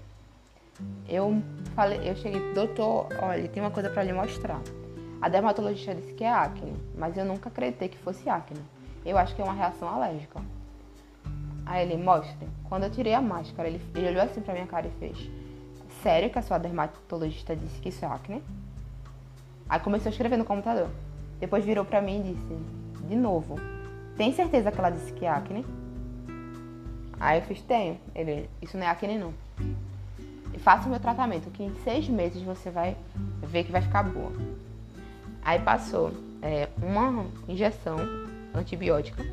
Eu 1.08 1.42
falei, 1.74 2.00
eu 2.04 2.14
cheguei, 2.16 2.52
doutor, 2.52 3.08
olha, 3.22 3.48
tem 3.48 3.62
uma 3.62 3.70
coisa 3.70 3.88
para 3.88 4.02
lhe 4.02 4.12
mostrar. 4.12 4.60
A 5.22 5.28
dermatologista 5.28 5.94
disse 5.94 6.12
que 6.12 6.24
é 6.24 6.30
acne, 6.30 6.74
mas 6.94 7.16
eu 7.16 7.24
nunca 7.24 7.48
acreditei 7.48 7.88
que 7.88 7.96
fosse 7.96 8.28
acne. 8.28 8.60
Eu 9.04 9.16
acho 9.16 9.34
que 9.34 9.40
é 9.40 9.44
uma 9.44 9.54
reação 9.54 9.88
alérgica. 9.88 10.40
Aí 11.64 11.82
ele, 11.82 12.00
mostre. 12.00 12.46
Quando 12.68 12.84
eu 12.84 12.90
tirei 12.90 13.14
a 13.14 13.20
máscara, 13.20 13.68
ele, 13.68 13.80
ele 13.94 14.08
olhou 14.08 14.22
assim 14.22 14.40
pra 14.40 14.52
minha 14.52 14.66
cara 14.66 14.86
e 14.86 14.90
fez: 14.98 15.30
sério 16.06 16.30
que 16.30 16.38
a 16.38 16.42
sua 16.42 16.56
dermatologista 16.56 17.56
disse 17.56 17.80
que 17.80 17.88
isso 17.88 18.04
é 18.04 18.08
acne? 18.08 18.40
Aí 19.68 19.80
começou 19.80 20.08
a 20.08 20.12
escrever 20.12 20.36
no 20.36 20.44
computador. 20.44 20.88
Depois 21.40 21.64
virou 21.64 21.84
pra 21.84 22.00
mim 22.00 22.20
e 22.20 22.32
disse, 22.32 23.08
de 23.08 23.16
novo, 23.16 23.56
tem 24.16 24.32
certeza 24.32 24.70
que 24.70 24.78
ela 24.78 24.90
disse 24.90 25.12
que 25.12 25.24
é 25.24 25.28
acne? 25.28 25.66
Aí 27.18 27.40
eu 27.40 27.42
fiz, 27.44 27.60
tenho. 27.60 27.98
Ele, 28.14 28.48
isso 28.62 28.78
não 28.78 28.86
é 28.86 28.88
acne 28.88 29.18
não. 29.18 29.34
E 30.54 30.58
faça 30.60 30.86
o 30.86 30.90
meu 30.90 31.00
tratamento, 31.00 31.50
que 31.50 31.64
em 31.64 31.74
seis 31.82 32.08
meses 32.08 32.40
você 32.40 32.70
vai 32.70 32.96
ver 33.42 33.64
que 33.64 33.72
vai 33.72 33.82
ficar 33.82 34.04
boa. 34.04 34.30
Aí 35.42 35.58
passou 35.58 36.12
é, 36.40 36.68
uma 36.80 37.26
injeção 37.48 37.96
antibiótica, 38.54 39.26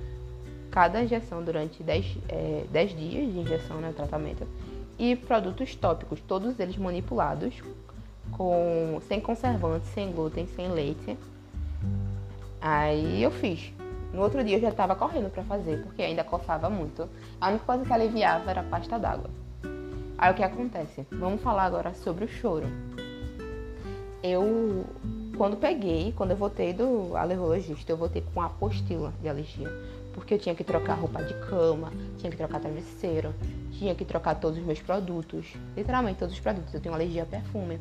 cada 0.72 1.04
injeção 1.04 1.44
durante 1.44 1.84
10 1.84 2.18
é, 2.30 2.86
dias 2.86 3.32
de 3.32 3.40
injeção, 3.40 3.78
né, 3.78 3.94
tratamento 3.96 4.48
e 5.04 5.18
produtos 5.18 5.76
tópicos, 5.76 6.22
todos 6.22 6.58
eles 6.58 6.78
manipulados, 6.78 7.54
com 8.32 9.02
sem 9.06 9.20
conservantes, 9.20 9.90
sem 9.90 10.14
glúten, 10.14 10.48
sem 10.48 10.70
leite. 10.70 11.18
Aí 12.62 13.22
eu 13.22 13.30
fiz. 13.30 13.74
No 14.14 14.22
outro 14.22 14.42
dia 14.46 14.56
eu 14.56 14.62
já 14.62 14.70
estava 14.70 14.96
correndo 14.96 15.30
para 15.30 15.44
fazer, 15.44 15.84
porque 15.84 16.02
ainda 16.02 16.24
coçava 16.24 16.70
muito. 16.70 17.10
A 17.42 17.50
única 17.50 17.66
coisa 17.66 17.84
que 17.84 17.92
aliviava 17.92 18.50
era 18.50 18.62
a 18.62 18.64
pasta 18.64 18.98
d'água. 18.98 19.30
Aí 20.18 20.32
o 20.32 20.36
que 20.36 20.44
acontece? 20.44 21.06
Vamos 21.12 21.42
falar 21.42 21.64
agora 21.64 21.94
sobre 21.94 22.24
o 22.24 22.28
choro. 22.30 22.68
Eu, 24.24 24.86
quando 25.38 25.58
peguei, 25.58 26.14
quando 26.16 26.32
eu 26.32 26.38
voltei 26.38 26.74
do 26.74 27.16
alergologista, 27.16 27.92
eu 27.92 27.98
voltei 27.98 28.24
com 28.34 28.42
a 28.42 28.46
apostila 28.46 29.14
de 29.22 29.30
alergia 29.30 29.70
porque 30.14 30.36
eu 30.36 30.40
tinha 30.40 30.56
que 30.56 30.64
trocar 30.64 30.94
roupa 30.94 31.22
de 31.24 31.34
cama, 31.34 31.92
tinha 32.18 32.32
que 32.32 32.38
trocar 32.38 32.60
travesseiro, 32.60 33.34
tinha 33.72 33.94
que 33.96 34.06
trocar 34.06 34.36
todos 34.36 34.58
os 34.60 34.64
meus 34.64 34.80
produtos, 34.80 35.54
literalmente 35.76 36.20
todos 36.20 36.34
os 36.34 36.40
produtos. 36.40 36.74
Eu 36.74 36.80
tenho 36.80 36.94
alergia 36.94 37.24
a 37.24 37.26
perfume, 37.26 37.80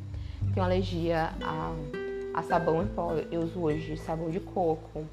tenho 0.53 0.65
alergia 0.65 1.31
a, 1.43 1.73
a 2.35 2.43
sabão 2.43 2.83
em 2.83 2.87
pó, 2.87 3.15
eu 3.31 3.43
uso 3.43 3.61
hoje 3.61 3.97
sabão 3.99 4.31
de 4.31 4.41
coco, 4.41 5.05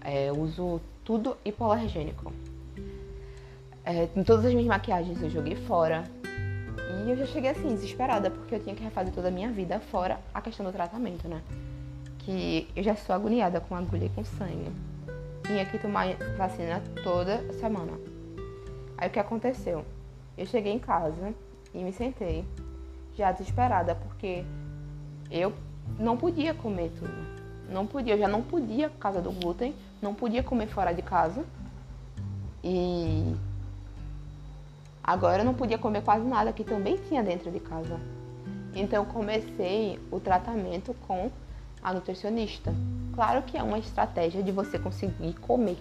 é, 0.00 0.32
uso 0.32 0.80
tudo 1.04 1.36
hipoalergênico. 1.44 2.32
É, 3.84 4.06
todas 4.24 4.44
as 4.44 4.52
minhas 4.52 4.66
maquiagens 4.66 5.22
eu 5.22 5.30
joguei 5.30 5.54
fora. 5.54 6.02
E 6.76 7.10
eu 7.10 7.16
já 7.16 7.26
cheguei 7.26 7.50
assim, 7.50 7.68
desesperada, 7.68 8.30
porque 8.30 8.54
eu 8.54 8.60
tinha 8.60 8.74
que 8.74 8.82
refazer 8.82 9.12
toda 9.12 9.28
a 9.28 9.30
minha 9.30 9.50
vida 9.50 9.80
fora 9.80 10.18
a 10.32 10.40
questão 10.40 10.64
do 10.64 10.72
tratamento, 10.72 11.28
né? 11.28 11.42
Que 12.18 12.68
eu 12.74 12.82
já 12.82 12.94
sou 12.96 13.14
agoniada 13.14 13.60
com 13.60 13.74
agulha 13.74 14.06
e 14.06 14.08
com 14.10 14.24
sangue 14.24 14.70
tinha 15.46 15.64
que 15.64 15.78
tomar 15.78 16.14
vacina 16.36 16.82
toda 17.02 17.52
semana. 17.54 17.92
Aí 18.98 19.08
o 19.08 19.10
que 19.10 19.18
aconteceu? 19.18 19.84
Eu 20.36 20.46
cheguei 20.46 20.72
em 20.72 20.78
casa 20.78 21.32
e 21.72 21.78
me 21.78 21.92
sentei, 21.92 22.44
já 23.14 23.32
desesperada, 23.32 23.94
porque 23.94 24.44
eu 25.30 25.52
não 25.98 26.16
podia 26.16 26.52
comer 26.52 26.90
tudo. 26.98 27.36
Não 27.70 27.86
podia, 27.86 28.14
eu 28.14 28.18
já 28.18 28.28
não 28.28 28.42
podia 28.42 28.88
por 28.88 28.98
causa 28.98 29.20
do 29.20 29.32
glúten, 29.32 29.74
não 30.00 30.14
podia 30.14 30.42
comer 30.42 30.66
fora 30.66 30.92
de 30.92 31.02
casa. 31.02 31.44
E 32.62 33.34
agora 35.06 35.42
eu 35.42 35.44
não 35.44 35.54
podia 35.54 35.78
comer 35.78 36.02
quase 36.02 36.24
nada 36.24 36.52
que 36.52 36.64
também 36.64 36.96
tinha 37.08 37.22
dentro 37.22 37.50
de 37.50 37.60
casa. 37.60 38.00
Então 38.74 39.04
comecei 39.04 39.98
o 40.10 40.18
tratamento 40.18 40.94
com 41.06 41.30
a 41.82 41.94
nutricionista. 41.94 42.74
Claro 43.14 43.42
que 43.42 43.56
é 43.56 43.62
uma 43.62 43.78
estratégia 43.78 44.42
de 44.42 44.50
você 44.50 44.78
conseguir 44.78 45.34
comer. 45.34 45.78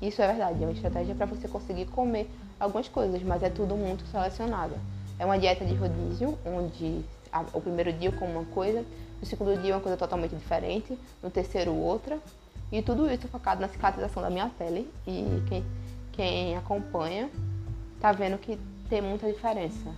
Isso 0.00 0.22
é 0.22 0.26
verdade, 0.28 0.62
é 0.62 0.66
uma 0.66 0.72
estratégia 0.72 1.14
para 1.14 1.26
você 1.26 1.48
conseguir 1.48 1.86
comer 1.86 2.30
algumas 2.60 2.88
coisas, 2.88 3.22
mas 3.22 3.42
é 3.42 3.50
tudo 3.50 3.74
muito 3.76 4.06
selecionado. 4.06 4.74
É 5.18 5.24
uma 5.24 5.38
dieta 5.38 5.64
de 5.64 5.74
rodízio, 5.74 6.38
onde 6.44 7.04
o 7.52 7.60
primeiro 7.60 7.92
dia 7.92 8.08
eu 8.10 8.12
como 8.12 8.32
uma 8.32 8.44
coisa, 8.44 8.84
no 9.20 9.26
segundo 9.26 9.60
dia 9.60 9.74
uma 9.74 9.80
coisa 9.80 9.96
totalmente 9.96 10.34
diferente, 10.34 10.98
no 11.22 11.30
terceiro 11.30 11.74
outra, 11.74 12.18
e 12.70 12.82
tudo 12.82 13.10
isso 13.10 13.28
focado 13.28 13.60
na 13.60 13.68
cicatrização 13.68 14.22
da 14.22 14.30
minha 14.30 14.50
pele. 14.58 14.90
E 15.06 15.42
quem, 15.48 15.64
quem 16.12 16.56
acompanha 16.56 17.30
tá 18.06 18.12
vendo 18.12 18.38
que 18.38 18.56
tem 18.88 19.02
muita 19.02 19.26
diferença. 19.26 19.92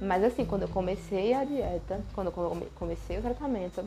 Mas 0.00 0.24
assim, 0.24 0.42
quando 0.42 0.62
eu 0.62 0.68
comecei 0.68 1.34
a 1.34 1.44
dieta, 1.44 2.00
quando 2.14 2.28
eu 2.28 2.66
comecei 2.74 3.18
o 3.18 3.20
tratamento, 3.20 3.84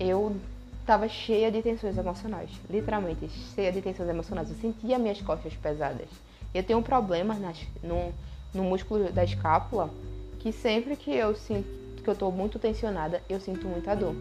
eu 0.00 0.34
estava 0.80 1.06
cheia 1.06 1.52
de 1.52 1.60
tensões 1.60 1.98
emocionais, 1.98 2.48
literalmente 2.70 3.28
cheia 3.54 3.70
de 3.70 3.82
tensões 3.82 4.08
emocionais. 4.08 4.48
Eu 4.48 4.56
sentia 4.56 4.98
minhas 4.98 5.20
costas 5.20 5.52
pesadas. 5.54 6.08
Eu 6.54 6.62
tenho 6.62 6.78
um 6.78 6.82
problema 6.82 7.34
nas, 7.34 7.58
no, 7.82 8.10
no 8.54 8.62
músculo 8.62 9.12
da 9.12 9.22
escápula 9.22 9.90
que 10.38 10.50
sempre 10.50 10.96
que 10.96 11.10
eu 11.10 11.34
sinto 11.34 11.68
que 12.02 12.08
eu 12.08 12.14
estou 12.14 12.32
muito 12.32 12.58
tensionada, 12.58 13.22
eu 13.28 13.38
sinto 13.38 13.68
muita 13.68 13.94
dor, 13.94 14.14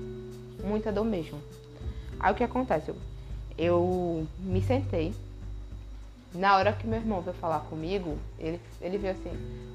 muita 0.61 0.91
dor 0.91 1.05
mesmo. 1.05 1.39
Aí 2.19 2.33
o 2.33 2.35
que 2.35 2.43
acontece? 2.43 2.93
Eu 3.57 4.27
me 4.39 4.61
sentei. 4.61 5.13
Na 6.33 6.55
hora 6.55 6.71
que 6.71 6.87
meu 6.87 6.99
irmão 6.99 7.21
veio 7.21 7.35
falar 7.35 7.59
comigo, 7.61 8.17
ele, 8.39 8.59
ele 8.79 8.97
veio 8.97 9.13
assim: 9.13 9.31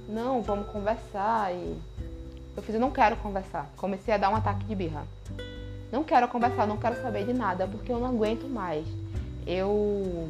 Não, 0.09 0.41
vamos 0.43 0.69
conversar. 0.69 1.53
E 1.53 1.77
eu 2.57 2.63
fiz: 2.63 2.75
Eu 2.75 2.81
não 2.81 2.91
quero 2.91 3.17
conversar. 3.17 3.71
Comecei 3.77 4.15
a 4.15 4.17
dar 4.17 4.31
um 4.31 4.37
ataque 4.37 4.65
de 4.65 4.75
birra. 4.75 5.07
Não 5.93 6.03
quero 6.03 6.27
conversar, 6.29 6.67
não 6.67 6.79
quero 6.79 7.01
saber 7.01 7.27
de 7.27 7.33
nada, 7.33 7.67
porque 7.67 7.93
eu 7.93 8.01
não 8.01 8.09
aguento 8.09 8.49
mais. 8.49 8.87
Eu, 9.47 10.29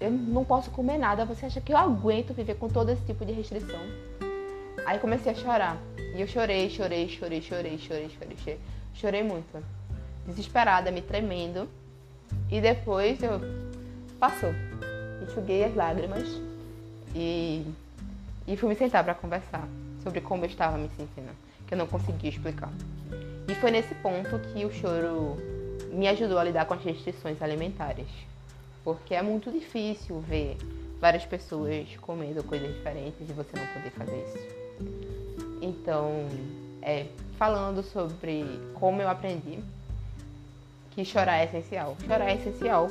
eu 0.00 0.10
não 0.10 0.44
posso 0.44 0.70
comer 0.70 0.98
nada. 0.98 1.24
Você 1.24 1.46
acha 1.46 1.60
que 1.60 1.72
eu 1.72 1.76
aguento 1.76 2.34
viver 2.34 2.56
com 2.56 2.68
todo 2.68 2.90
esse 2.90 3.02
tipo 3.04 3.24
de 3.24 3.32
restrição? 3.32 3.80
Aí 4.84 4.98
comecei 4.98 5.32
a 5.32 5.34
chorar. 5.34 5.78
E 6.14 6.20
eu 6.20 6.26
chorei, 6.26 6.68
chorei, 6.68 7.08
chorei, 7.08 7.40
chorei, 7.40 7.78
chorei, 7.78 8.08
chorei, 8.10 8.36
chorei, 8.36 8.60
chorei 8.94 9.22
muito. 9.22 9.62
Desesperada, 10.26 10.90
me 10.90 11.00
tremendo. 11.00 11.68
E 12.50 12.60
depois 12.60 13.22
eu 13.22 13.40
passou. 14.18 14.52
Enxuguei 15.22 15.64
as 15.64 15.74
lágrimas 15.74 16.40
e, 17.14 17.64
e 18.46 18.56
fui 18.56 18.68
me 18.68 18.74
sentar 18.74 19.04
para 19.04 19.14
conversar 19.14 19.66
sobre 20.02 20.20
como 20.20 20.44
eu 20.44 20.48
estava 20.48 20.78
me 20.78 20.88
sentindo, 20.96 21.30
que 21.66 21.74
eu 21.74 21.78
não 21.78 21.86
conseguia 21.86 22.30
explicar. 22.30 22.70
E 23.48 23.54
foi 23.54 23.70
nesse 23.70 23.94
ponto 23.96 24.38
que 24.52 24.64
o 24.64 24.72
choro 24.72 25.36
me 25.92 26.08
ajudou 26.08 26.38
a 26.38 26.44
lidar 26.44 26.64
com 26.66 26.74
as 26.74 26.82
restrições 26.82 27.42
alimentares. 27.42 28.06
Porque 28.82 29.14
é 29.14 29.22
muito 29.22 29.50
difícil 29.50 30.20
ver 30.20 30.56
várias 31.00 31.24
pessoas 31.24 31.88
comendo 32.00 32.42
coisas 32.44 32.72
diferentes 32.74 33.28
e 33.28 33.32
você 33.32 33.50
não 33.56 33.66
poder 33.66 33.90
fazer 33.90 34.24
isso. 34.24 34.60
Então, 35.60 36.26
é, 36.82 37.06
falando 37.36 37.82
sobre 37.82 38.44
como 38.74 39.02
eu 39.02 39.08
aprendi 39.08 39.58
que 40.92 41.04
chorar 41.04 41.38
é 41.38 41.44
essencial. 41.44 41.96
Chorar 42.06 42.28
é 42.28 42.34
essencial 42.34 42.88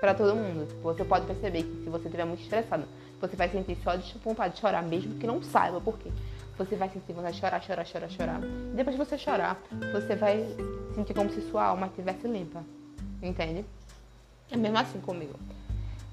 para 0.00 0.14
todo 0.14 0.34
mundo. 0.34 0.66
Você 0.82 1.04
pode 1.04 1.26
perceber 1.26 1.62
que 1.62 1.84
se 1.84 1.90
você 1.90 2.06
estiver 2.06 2.24
muito 2.24 2.42
estressado, 2.42 2.84
você 3.20 3.36
vai 3.36 3.48
sentir 3.50 3.76
só 3.84 3.94
de 3.94 4.18
vontade 4.24 4.54
de 4.54 4.60
chorar, 4.60 4.82
mesmo 4.82 5.14
que 5.16 5.26
não 5.26 5.42
saiba 5.42 5.80
por 5.80 5.98
quê. 5.98 6.10
Você 6.56 6.74
vai 6.74 6.88
sentir 6.88 7.12
vontade 7.12 7.34
de 7.34 7.40
chorar, 7.40 7.62
chorar, 7.62 7.84
chorar, 7.86 8.10
chorar. 8.10 8.40
E 8.42 8.76
depois 8.76 8.96
de 8.96 9.04
você 9.04 9.18
chorar, 9.18 9.60
você 9.92 10.16
vai 10.16 10.44
sentir 10.94 11.14
como 11.14 11.30
se 11.30 11.40
sua 11.42 11.64
alma 11.64 11.86
estivesse 11.86 12.26
limpa. 12.26 12.64
Entende? 13.22 13.64
É 14.50 14.56
mesmo 14.56 14.78
assim 14.78 15.00
comigo. 15.00 15.34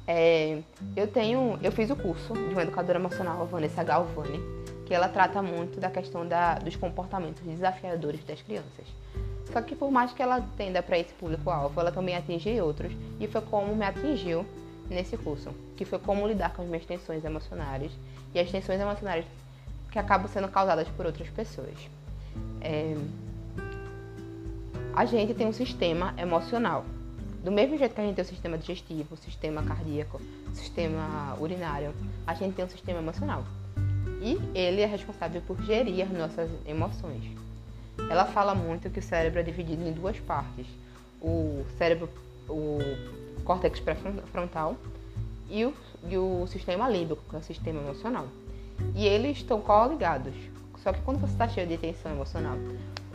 É, 0.06 0.62
eu 0.95 1.08
tenho, 1.08 1.60
eu 1.62 1.71
fiz 1.71 1.89
o 1.89 1.95
curso 1.95 2.34
de 2.34 2.54
uma 2.54 2.62
educadora 2.62 2.97
emocional, 2.97 3.45
Vanessa 3.45 3.84
Galvani, 3.84 4.39
que 4.86 4.93
ela 4.93 5.10
trata 5.10 5.41
muito 5.41 5.82
da 5.82 5.89
questão 5.89 6.26
da, 6.26 6.56
dos 6.56 6.78
comportamentos 6.78 7.43
desafiadores 7.43 8.23
das 8.23 8.41
crianças. 8.41 8.88
Só 9.51 9.62
que 9.62 9.75
por 9.75 9.89
mais 9.91 10.12
que 10.13 10.21
ela 10.21 10.41
tenda 10.57 10.83
para 10.83 10.97
esse 10.97 11.13
público-alvo, 11.13 11.79
ela 11.79 11.91
também 11.91 12.15
atinge 12.15 12.60
outros, 12.62 12.91
e 13.19 13.27
foi 13.27 13.41
como 13.41 13.75
me 13.75 13.86
atingiu 13.86 14.45
nesse 14.89 15.17
curso, 15.17 15.51
que 15.75 15.86
foi 15.86 15.99
como 15.99 16.27
lidar 16.27 16.53
com 16.53 16.62
as 16.62 16.67
minhas 16.67 16.86
tensões 16.86 17.23
emocionais 17.23 17.91
e 18.33 18.39
as 18.39 18.49
tensões 18.49 18.79
emocionais 18.79 19.25
que 19.91 19.99
acabam 19.99 20.27
sendo 20.27 20.47
causadas 20.47 20.88
por 20.89 21.05
outras 21.05 21.29
pessoas. 21.29 21.75
É... 22.62 22.95
A 24.93 25.05
gente 25.05 25.33
tem 25.33 25.47
um 25.47 25.53
sistema 25.53 26.13
emocional. 26.17 26.83
Do 27.43 27.51
mesmo 27.51 27.77
jeito 27.77 27.93
que 27.93 28.01
a 28.01 28.03
gente 28.03 28.15
tem 28.15 28.25
o 28.25 28.27
sistema 28.27 28.57
digestivo, 28.57 29.13
o 29.13 29.17
sistema 29.17 29.63
cardíaco, 29.63 30.19
o 30.51 30.55
sistema 30.55 31.38
urinário, 31.39 31.93
a 32.25 32.33
gente 32.33 32.55
tem 32.55 32.65
um 32.65 32.69
sistema 32.69 32.99
emocional. 32.99 33.43
E 34.21 34.38
ele 34.57 34.81
é 34.81 34.86
responsável 34.86 35.41
por 35.45 35.62
gerir 35.62 36.12
nossas 36.12 36.49
emoções. 36.65 37.46
Ela 38.10 38.25
fala 38.25 38.55
muito 38.55 38.89
que 38.89 38.99
o 38.99 39.03
cérebro 39.03 39.39
é 39.39 39.43
dividido 39.43 39.88
em 39.88 39.91
duas 39.91 40.19
partes: 40.19 40.67
o 41.21 41.65
cérebro, 41.77 42.10
o 42.47 42.79
córtex 43.43 43.79
pré-frontal 43.79 44.75
e 45.49 45.65
o, 45.65 45.73
e 46.10 46.17
o 46.17 46.45
sistema 46.47 46.89
límbico, 46.89 47.21
que 47.29 47.36
é 47.36 47.39
o 47.39 47.43
sistema 47.43 47.81
emocional. 47.81 48.27
E 48.95 49.05
eles 49.05 49.38
estão 49.38 49.60
coligados. 49.62 50.33
Só 50.83 50.93
que 50.93 51.01
quando 51.01 51.19
você 51.19 51.33
está 51.33 51.47
cheio 51.47 51.67
de 51.67 51.77
tensão 51.77 52.12
emocional, 52.12 52.55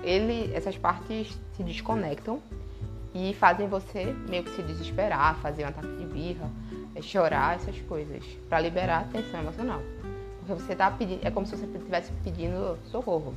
ele, 0.03 0.53
essas 0.55 0.77
partes 0.77 1.38
se 1.57 1.62
desconectam 1.62 2.40
e 3.14 3.35
fazem 3.35 3.68
você 3.68 4.14
meio 4.29 4.42
que 4.42 4.51
se 4.51 4.62
desesperar, 4.62 5.37
fazer 5.37 5.64
um 5.64 5.68
ataque 5.68 5.97
de 5.97 6.05
birra, 6.07 6.51
é, 6.95 7.03
chorar, 7.03 7.57
essas 7.57 7.79
coisas, 7.83 8.25
para 8.49 8.61
liberar 8.61 9.01
a 9.01 9.05
tensão 9.05 9.40
emocional. 9.40 9.81
Porque 10.38 10.61
você 10.61 10.75
tá 10.75 10.90
pedindo, 10.90 11.25
é 11.25 11.31
como 11.31 11.47
se 11.47 11.57
você 11.57 11.66
estivesse 11.66 12.11
pedindo 12.25 12.79
socorro. 12.90 13.35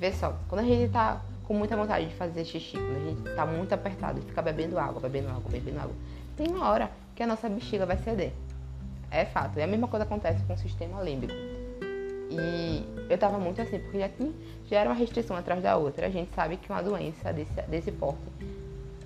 Vê 0.00 0.10
só, 0.12 0.34
quando 0.48 0.62
a 0.62 0.64
gente 0.64 0.84
está 0.84 1.20
com 1.44 1.52
muita 1.52 1.76
vontade 1.76 2.06
de 2.06 2.14
fazer 2.14 2.42
xixi, 2.46 2.78
quando 2.78 2.96
a 2.96 3.10
gente 3.10 3.28
está 3.28 3.44
muito 3.44 3.74
apertado 3.74 4.18
e 4.18 4.22
fica 4.22 4.40
bebendo 4.40 4.78
água, 4.78 4.98
bebendo 4.98 5.28
água, 5.28 5.44
bebendo 5.50 5.78
água, 5.78 5.94
tem 6.38 6.48
uma 6.48 6.66
hora 6.70 6.90
que 7.14 7.22
a 7.22 7.26
nossa 7.26 7.50
bexiga 7.50 7.84
vai 7.84 7.98
ceder. 7.98 8.32
É 9.10 9.26
fato. 9.26 9.58
E 9.58 9.62
a 9.62 9.66
mesma 9.66 9.86
coisa 9.88 10.04
acontece 10.04 10.42
com 10.44 10.54
o 10.54 10.56
sistema 10.56 11.02
límbico. 11.02 11.34
E 12.30 12.82
eu 13.10 13.18
tava 13.18 13.38
muito 13.38 13.60
assim, 13.60 13.78
porque 13.78 13.98
já, 13.98 14.08
tinha, 14.08 14.32
já 14.70 14.78
era 14.78 14.88
uma 14.88 14.96
restrição 14.96 15.36
atrás 15.36 15.62
da 15.62 15.76
outra. 15.76 16.06
A 16.06 16.10
gente 16.10 16.32
sabe 16.34 16.56
que 16.56 16.70
uma 16.72 16.82
doença 16.82 17.30
desse, 17.30 17.60
desse 17.68 17.92
porte 17.92 18.22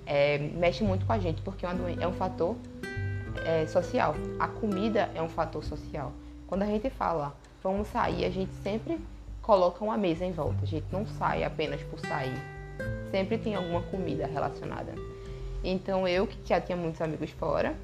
é, 0.05 0.37
mexe 0.37 0.81
muito 0.81 1.05
com 1.05 1.11
a 1.11 1.19
gente, 1.19 1.41
porque 1.41 1.67
doença, 1.67 2.03
é 2.03 2.07
um 2.07 2.13
fator 2.13 2.55
é, 3.45 3.65
social. 3.67 4.15
A 4.39 4.47
comida 4.47 5.09
é 5.13 5.21
um 5.21 5.27
fator 5.27 5.61
social. 5.61 6.13
Quando 6.47 6.61
a 6.61 6.67
gente 6.67 6.89
fala 6.89 7.35
vamos 7.61 7.87
sair, 7.87 8.23
a 8.23 8.29
gente 8.29 8.53
sempre 8.63 8.99
coloca 9.45 9.83
uma 9.85 9.95
mesa 9.95 10.25
em 10.25 10.31
volta. 10.31 10.63
A 10.63 10.65
gente 10.65 10.87
não 10.91 11.05
sai 11.05 11.43
apenas 11.43 11.79
por 11.83 11.99
sair. 11.99 12.35
Sempre 13.11 13.37
tem 13.37 13.53
alguma 13.53 13.83
comida 13.83 14.25
relacionada. 14.25 14.93
Então 15.63 16.07
eu, 16.07 16.25
que 16.25 16.35
já 16.43 16.59
tinha 16.59 16.75
muitos 16.75 16.99
amigos 16.99 17.29
fora, 17.29 17.75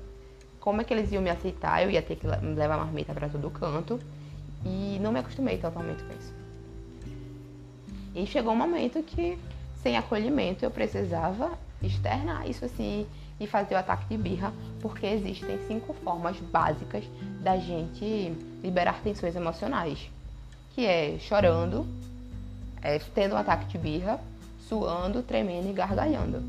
como 0.60 0.82
é 0.82 0.84
que 0.84 0.92
eles 0.92 1.12
iam 1.12 1.22
me 1.22 1.30
aceitar? 1.30 1.84
Eu 1.84 1.92
ia 1.92 2.02
ter 2.02 2.16
que 2.16 2.26
levar 2.26 2.78
marmita 2.78 3.14
para 3.14 3.30
todo 3.30 3.48
canto 3.52 4.00
e 4.66 4.98
não 5.00 5.12
me 5.12 5.20
acostumei 5.20 5.60
totalmente 5.60 6.04
com 6.04 6.14
isso. 6.14 6.34
E 8.16 8.26
chegou 8.26 8.54
um 8.54 8.58
momento 8.58 9.02
que, 9.04 9.38
sem 9.84 9.96
acolhimento, 9.98 10.66
eu 10.66 10.72
precisava 10.72 11.52
externar 11.82 12.50
isso 12.50 12.66
assim 12.66 13.08
e 13.40 13.46
fazer 13.46 13.76
o 13.76 13.78
ataque 13.78 14.06
de 14.10 14.18
birra, 14.18 14.52
porque 14.82 15.06
existem 15.06 15.60
cinco 15.68 15.94
formas 15.94 16.38
básicas 16.38 17.04
da 17.40 17.58
gente 17.58 18.36
liberar 18.64 19.02
tensões 19.02 19.36
emocionais, 19.36 20.10
que 20.74 20.86
é 20.86 21.18
chorando, 21.20 21.86
é, 22.82 23.00
tendo 23.14 23.36
um 23.36 23.38
ataque 23.38 23.66
de 23.66 23.78
birra, 23.78 24.20
suando, 24.68 25.22
tremendo 25.22 25.70
e 25.70 25.74
gargalhando. 25.74 26.42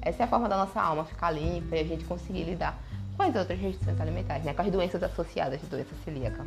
Essa 0.00 0.22
é 0.22 0.24
a 0.24 0.28
forma 0.28 0.48
da 0.48 0.56
nossa 0.56 0.80
alma 0.80 1.04
ficar 1.04 1.30
limpa 1.30 1.76
e 1.76 1.80
a 1.80 1.84
gente 1.84 2.04
conseguir 2.04 2.44
lidar 2.44 2.76
com 3.16 3.22
as 3.22 3.34
outras 3.36 3.58
restrições 3.58 4.00
alimentares, 4.00 4.44
né? 4.44 4.54
com 4.54 4.62
as 4.62 4.70
doenças 4.70 5.02
associadas 5.02 5.60
de 5.60 5.66
doença 5.66 5.94
celíaca. 6.04 6.44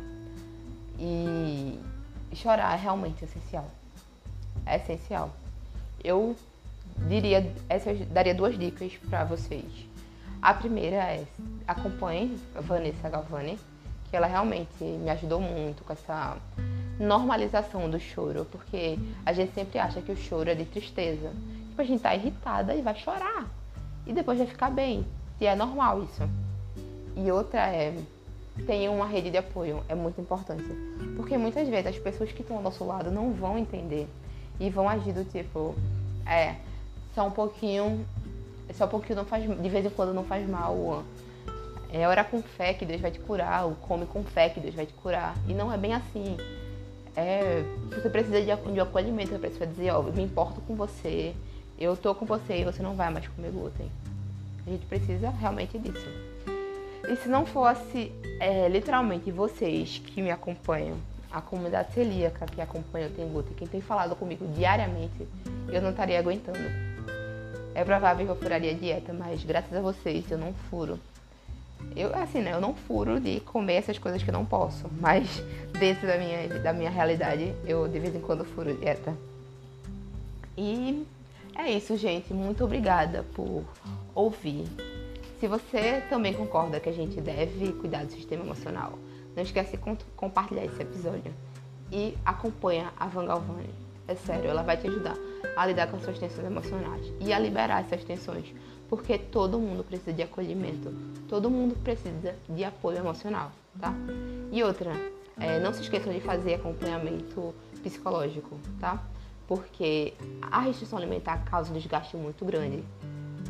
E 0.98 1.78
chorar 2.34 2.74
é 2.74 2.82
realmente 2.82 3.24
essencial. 3.24 3.66
É 4.66 4.76
essencial. 4.76 5.30
Eu 6.02 6.36
diria, 7.08 7.52
daria 8.10 8.34
duas 8.34 8.58
dicas 8.58 8.92
para 9.08 9.24
vocês. 9.24 9.64
A 10.42 10.52
primeira 10.52 10.96
é 10.96 11.24
acompanhe 11.66 12.38
a 12.54 12.60
Vanessa 12.60 13.08
Galvani, 13.08 13.58
que 14.10 14.16
ela 14.16 14.26
realmente 14.26 14.82
me 14.82 15.10
ajudou 15.10 15.40
muito 15.40 15.82
com 15.82 15.92
essa 15.92 16.36
normalização 16.98 17.88
do 17.90 18.00
choro, 18.00 18.46
porque 18.50 18.98
a 19.24 19.32
gente 19.32 19.52
sempre 19.52 19.78
acha 19.78 20.00
que 20.00 20.12
o 20.12 20.16
choro 20.16 20.50
é 20.50 20.54
de 20.54 20.64
tristeza. 20.64 21.32
Tipo, 21.68 21.82
a 21.82 21.84
gente 21.84 22.00
tá 22.00 22.14
irritada 22.14 22.74
e 22.74 22.82
vai 22.82 22.94
chorar. 22.94 23.46
E 24.06 24.12
depois 24.12 24.38
vai 24.38 24.46
ficar 24.46 24.70
bem. 24.70 25.06
E 25.40 25.46
é 25.46 25.54
normal 25.54 26.02
isso. 26.02 26.22
E 27.16 27.30
outra 27.30 27.60
é 27.60 27.94
tenha 28.64 28.90
uma 28.90 29.06
rede 29.06 29.30
de 29.30 29.36
apoio, 29.36 29.82
é 29.88 29.94
muito 29.94 30.20
importante. 30.20 30.64
Porque 31.16 31.36
muitas 31.36 31.68
vezes 31.68 31.86
as 31.86 31.98
pessoas 31.98 32.32
que 32.32 32.42
estão 32.42 32.56
ao 32.56 32.62
nosso 32.62 32.84
lado 32.84 33.10
não 33.10 33.32
vão 33.32 33.58
entender 33.58 34.08
e 34.58 34.70
vão 34.70 34.88
agir 34.88 35.12
do 35.12 35.24
tipo, 35.24 35.74
é, 36.26 36.56
só 37.14 37.26
um 37.26 37.30
pouquinho, 37.30 38.06
só 38.72 38.86
um 38.86 38.88
pouquinho 38.88 39.16
não 39.16 39.24
faz, 39.24 39.44
de 39.44 39.68
vez 39.68 39.84
em 39.84 39.90
quando 39.90 40.14
não 40.14 40.24
faz 40.24 40.48
mal. 40.48 41.02
É 41.92 42.06
orar 42.08 42.28
com 42.28 42.42
fé 42.42 42.74
que 42.74 42.84
Deus 42.84 43.00
vai 43.00 43.10
te 43.10 43.20
curar, 43.20 43.64
ou 43.64 43.74
come 43.76 44.06
com 44.06 44.22
fé 44.24 44.48
que 44.48 44.60
Deus 44.60 44.74
vai 44.74 44.86
te 44.86 44.92
curar. 44.94 45.34
E 45.46 45.54
não 45.54 45.72
é 45.72 45.78
bem 45.78 45.94
assim. 45.94 46.36
É, 47.16 47.64
você 47.90 48.10
precisa 48.10 48.40
de, 48.40 48.72
de 48.72 48.80
acolhimento, 48.80 49.30
você 49.30 49.38
precisa 49.38 49.66
dizer, 49.66 49.90
ó, 49.90 50.02
eu 50.02 50.12
me 50.12 50.22
importo 50.22 50.60
com 50.60 50.74
você, 50.74 51.34
eu 51.78 51.96
tô 51.96 52.14
com 52.14 52.26
você 52.26 52.58
e 52.58 52.64
você 52.64 52.82
não 52.82 52.94
vai 52.94 53.10
mais 53.10 53.26
comer 53.26 53.50
glúten. 53.50 53.90
A 54.66 54.70
gente 54.70 54.84
precisa 54.86 55.30
realmente 55.30 55.78
disso. 55.78 56.06
E 57.08 57.16
se 57.16 57.28
não 57.28 57.46
fosse 57.46 58.12
é, 58.40 58.68
literalmente 58.68 59.30
vocês 59.30 60.02
que 60.04 60.20
me 60.20 60.30
acompanham, 60.30 60.96
a 61.30 61.40
comunidade 61.40 61.92
celíaca 61.92 62.46
que 62.46 62.60
acompanha 62.60 63.08
o 63.08 63.10
Tem 63.10 63.28
Glúten, 63.28 63.54
quem 63.54 63.68
tem 63.68 63.80
falado 63.80 64.16
comigo 64.16 64.46
diariamente, 64.48 65.28
eu 65.68 65.82
não 65.82 65.90
estaria 65.90 66.18
aguentando. 66.18 66.58
É 67.74 67.84
provável 67.84 68.24
que 68.24 68.32
eu 68.32 68.36
furaria 68.36 68.70
a 68.70 68.74
dieta, 68.74 69.12
mas 69.12 69.44
graças 69.44 69.72
a 69.72 69.80
vocês 69.80 70.30
eu 70.30 70.38
não 70.38 70.54
furo. 70.70 70.98
Eu, 71.94 72.14
assim, 72.14 72.40
né? 72.40 72.52
Eu 72.52 72.60
não 72.60 72.74
furo 72.74 73.20
de 73.20 73.40
comer 73.40 73.74
essas 73.74 73.98
coisas 73.98 74.22
que 74.22 74.30
eu 74.30 74.32
não 74.32 74.44
posso, 74.44 74.86
mas 74.98 75.42
dentro 75.78 76.06
da 76.06 76.16
minha, 76.18 76.48
da 76.60 76.72
minha 76.72 76.90
realidade, 76.90 77.54
eu 77.66 77.86
de 77.88 77.98
vez 77.98 78.14
em 78.14 78.20
quando 78.20 78.44
furo 78.44 78.74
dieta. 78.74 79.14
E 80.56 81.06
é 81.54 81.70
isso, 81.70 81.96
gente. 81.96 82.32
Muito 82.32 82.64
obrigada 82.64 83.24
por 83.34 83.64
ouvir. 84.14 84.66
Se 85.38 85.46
você 85.46 86.02
também 86.08 86.32
concorda 86.32 86.80
que 86.80 86.88
a 86.88 86.92
gente 86.92 87.20
deve 87.20 87.72
cuidar 87.74 88.04
do 88.04 88.12
sistema 88.12 88.42
emocional, 88.42 88.98
não 89.34 89.42
esquece 89.42 89.76
de 89.76 90.04
compartilhar 90.16 90.64
esse 90.64 90.80
episódio. 90.80 91.32
E 91.92 92.16
acompanha 92.24 92.92
a 92.98 93.06
Van 93.06 93.26
Galvani. 93.26 93.70
É 94.08 94.14
sério, 94.14 94.48
ela 94.48 94.62
vai 94.62 94.76
te 94.76 94.86
ajudar 94.86 95.16
a 95.56 95.66
lidar 95.66 95.88
com 95.88 95.96
as 95.96 96.04
suas 96.04 96.18
tensões 96.18 96.46
emocionais 96.46 97.12
e 97.20 97.32
a 97.32 97.38
liberar 97.38 97.80
essas 97.80 98.04
tensões 98.04 98.46
porque 98.88 99.18
todo 99.18 99.58
mundo 99.58 99.84
precisa 99.84 100.12
de 100.12 100.22
acolhimento, 100.22 100.94
todo 101.28 101.50
mundo 101.50 101.76
precisa 101.82 102.34
de 102.48 102.64
apoio 102.64 102.98
emocional, 102.98 103.50
tá? 103.80 103.92
E 104.52 104.62
outra, 104.62 104.92
é, 105.38 105.58
não 105.58 105.72
se 105.72 105.82
esqueçam 105.82 106.12
de 106.12 106.20
fazer 106.20 106.54
acompanhamento 106.54 107.54
psicológico, 107.82 108.58
tá? 108.80 109.02
Porque 109.46 110.14
a 110.42 110.60
restrição 110.60 110.98
alimentar 110.98 111.44
causa 111.44 111.70
um 111.70 111.74
desgaste 111.76 112.16
muito 112.16 112.44
grande. 112.44 112.82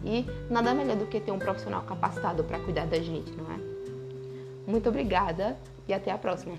E 0.04 0.26
nada 0.50 0.74
melhor 0.74 0.96
do 0.96 1.06
que 1.06 1.18
ter 1.20 1.32
um 1.32 1.38
profissional 1.38 1.82
capacitado 1.82 2.44
para 2.44 2.58
cuidar 2.60 2.86
da 2.86 3.00
gente, 3.00 3.30
não 3.32 3.50
é? 3.50 3.58
Muito 4.66 4.88
obrigada 4.88 5.56
e 5.88 5.94
até 5.94 6.10
a 6.10 6.18
próxima. 6.18 6.56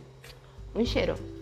Um 0.74 0.86
cheiro! 0.86 1.37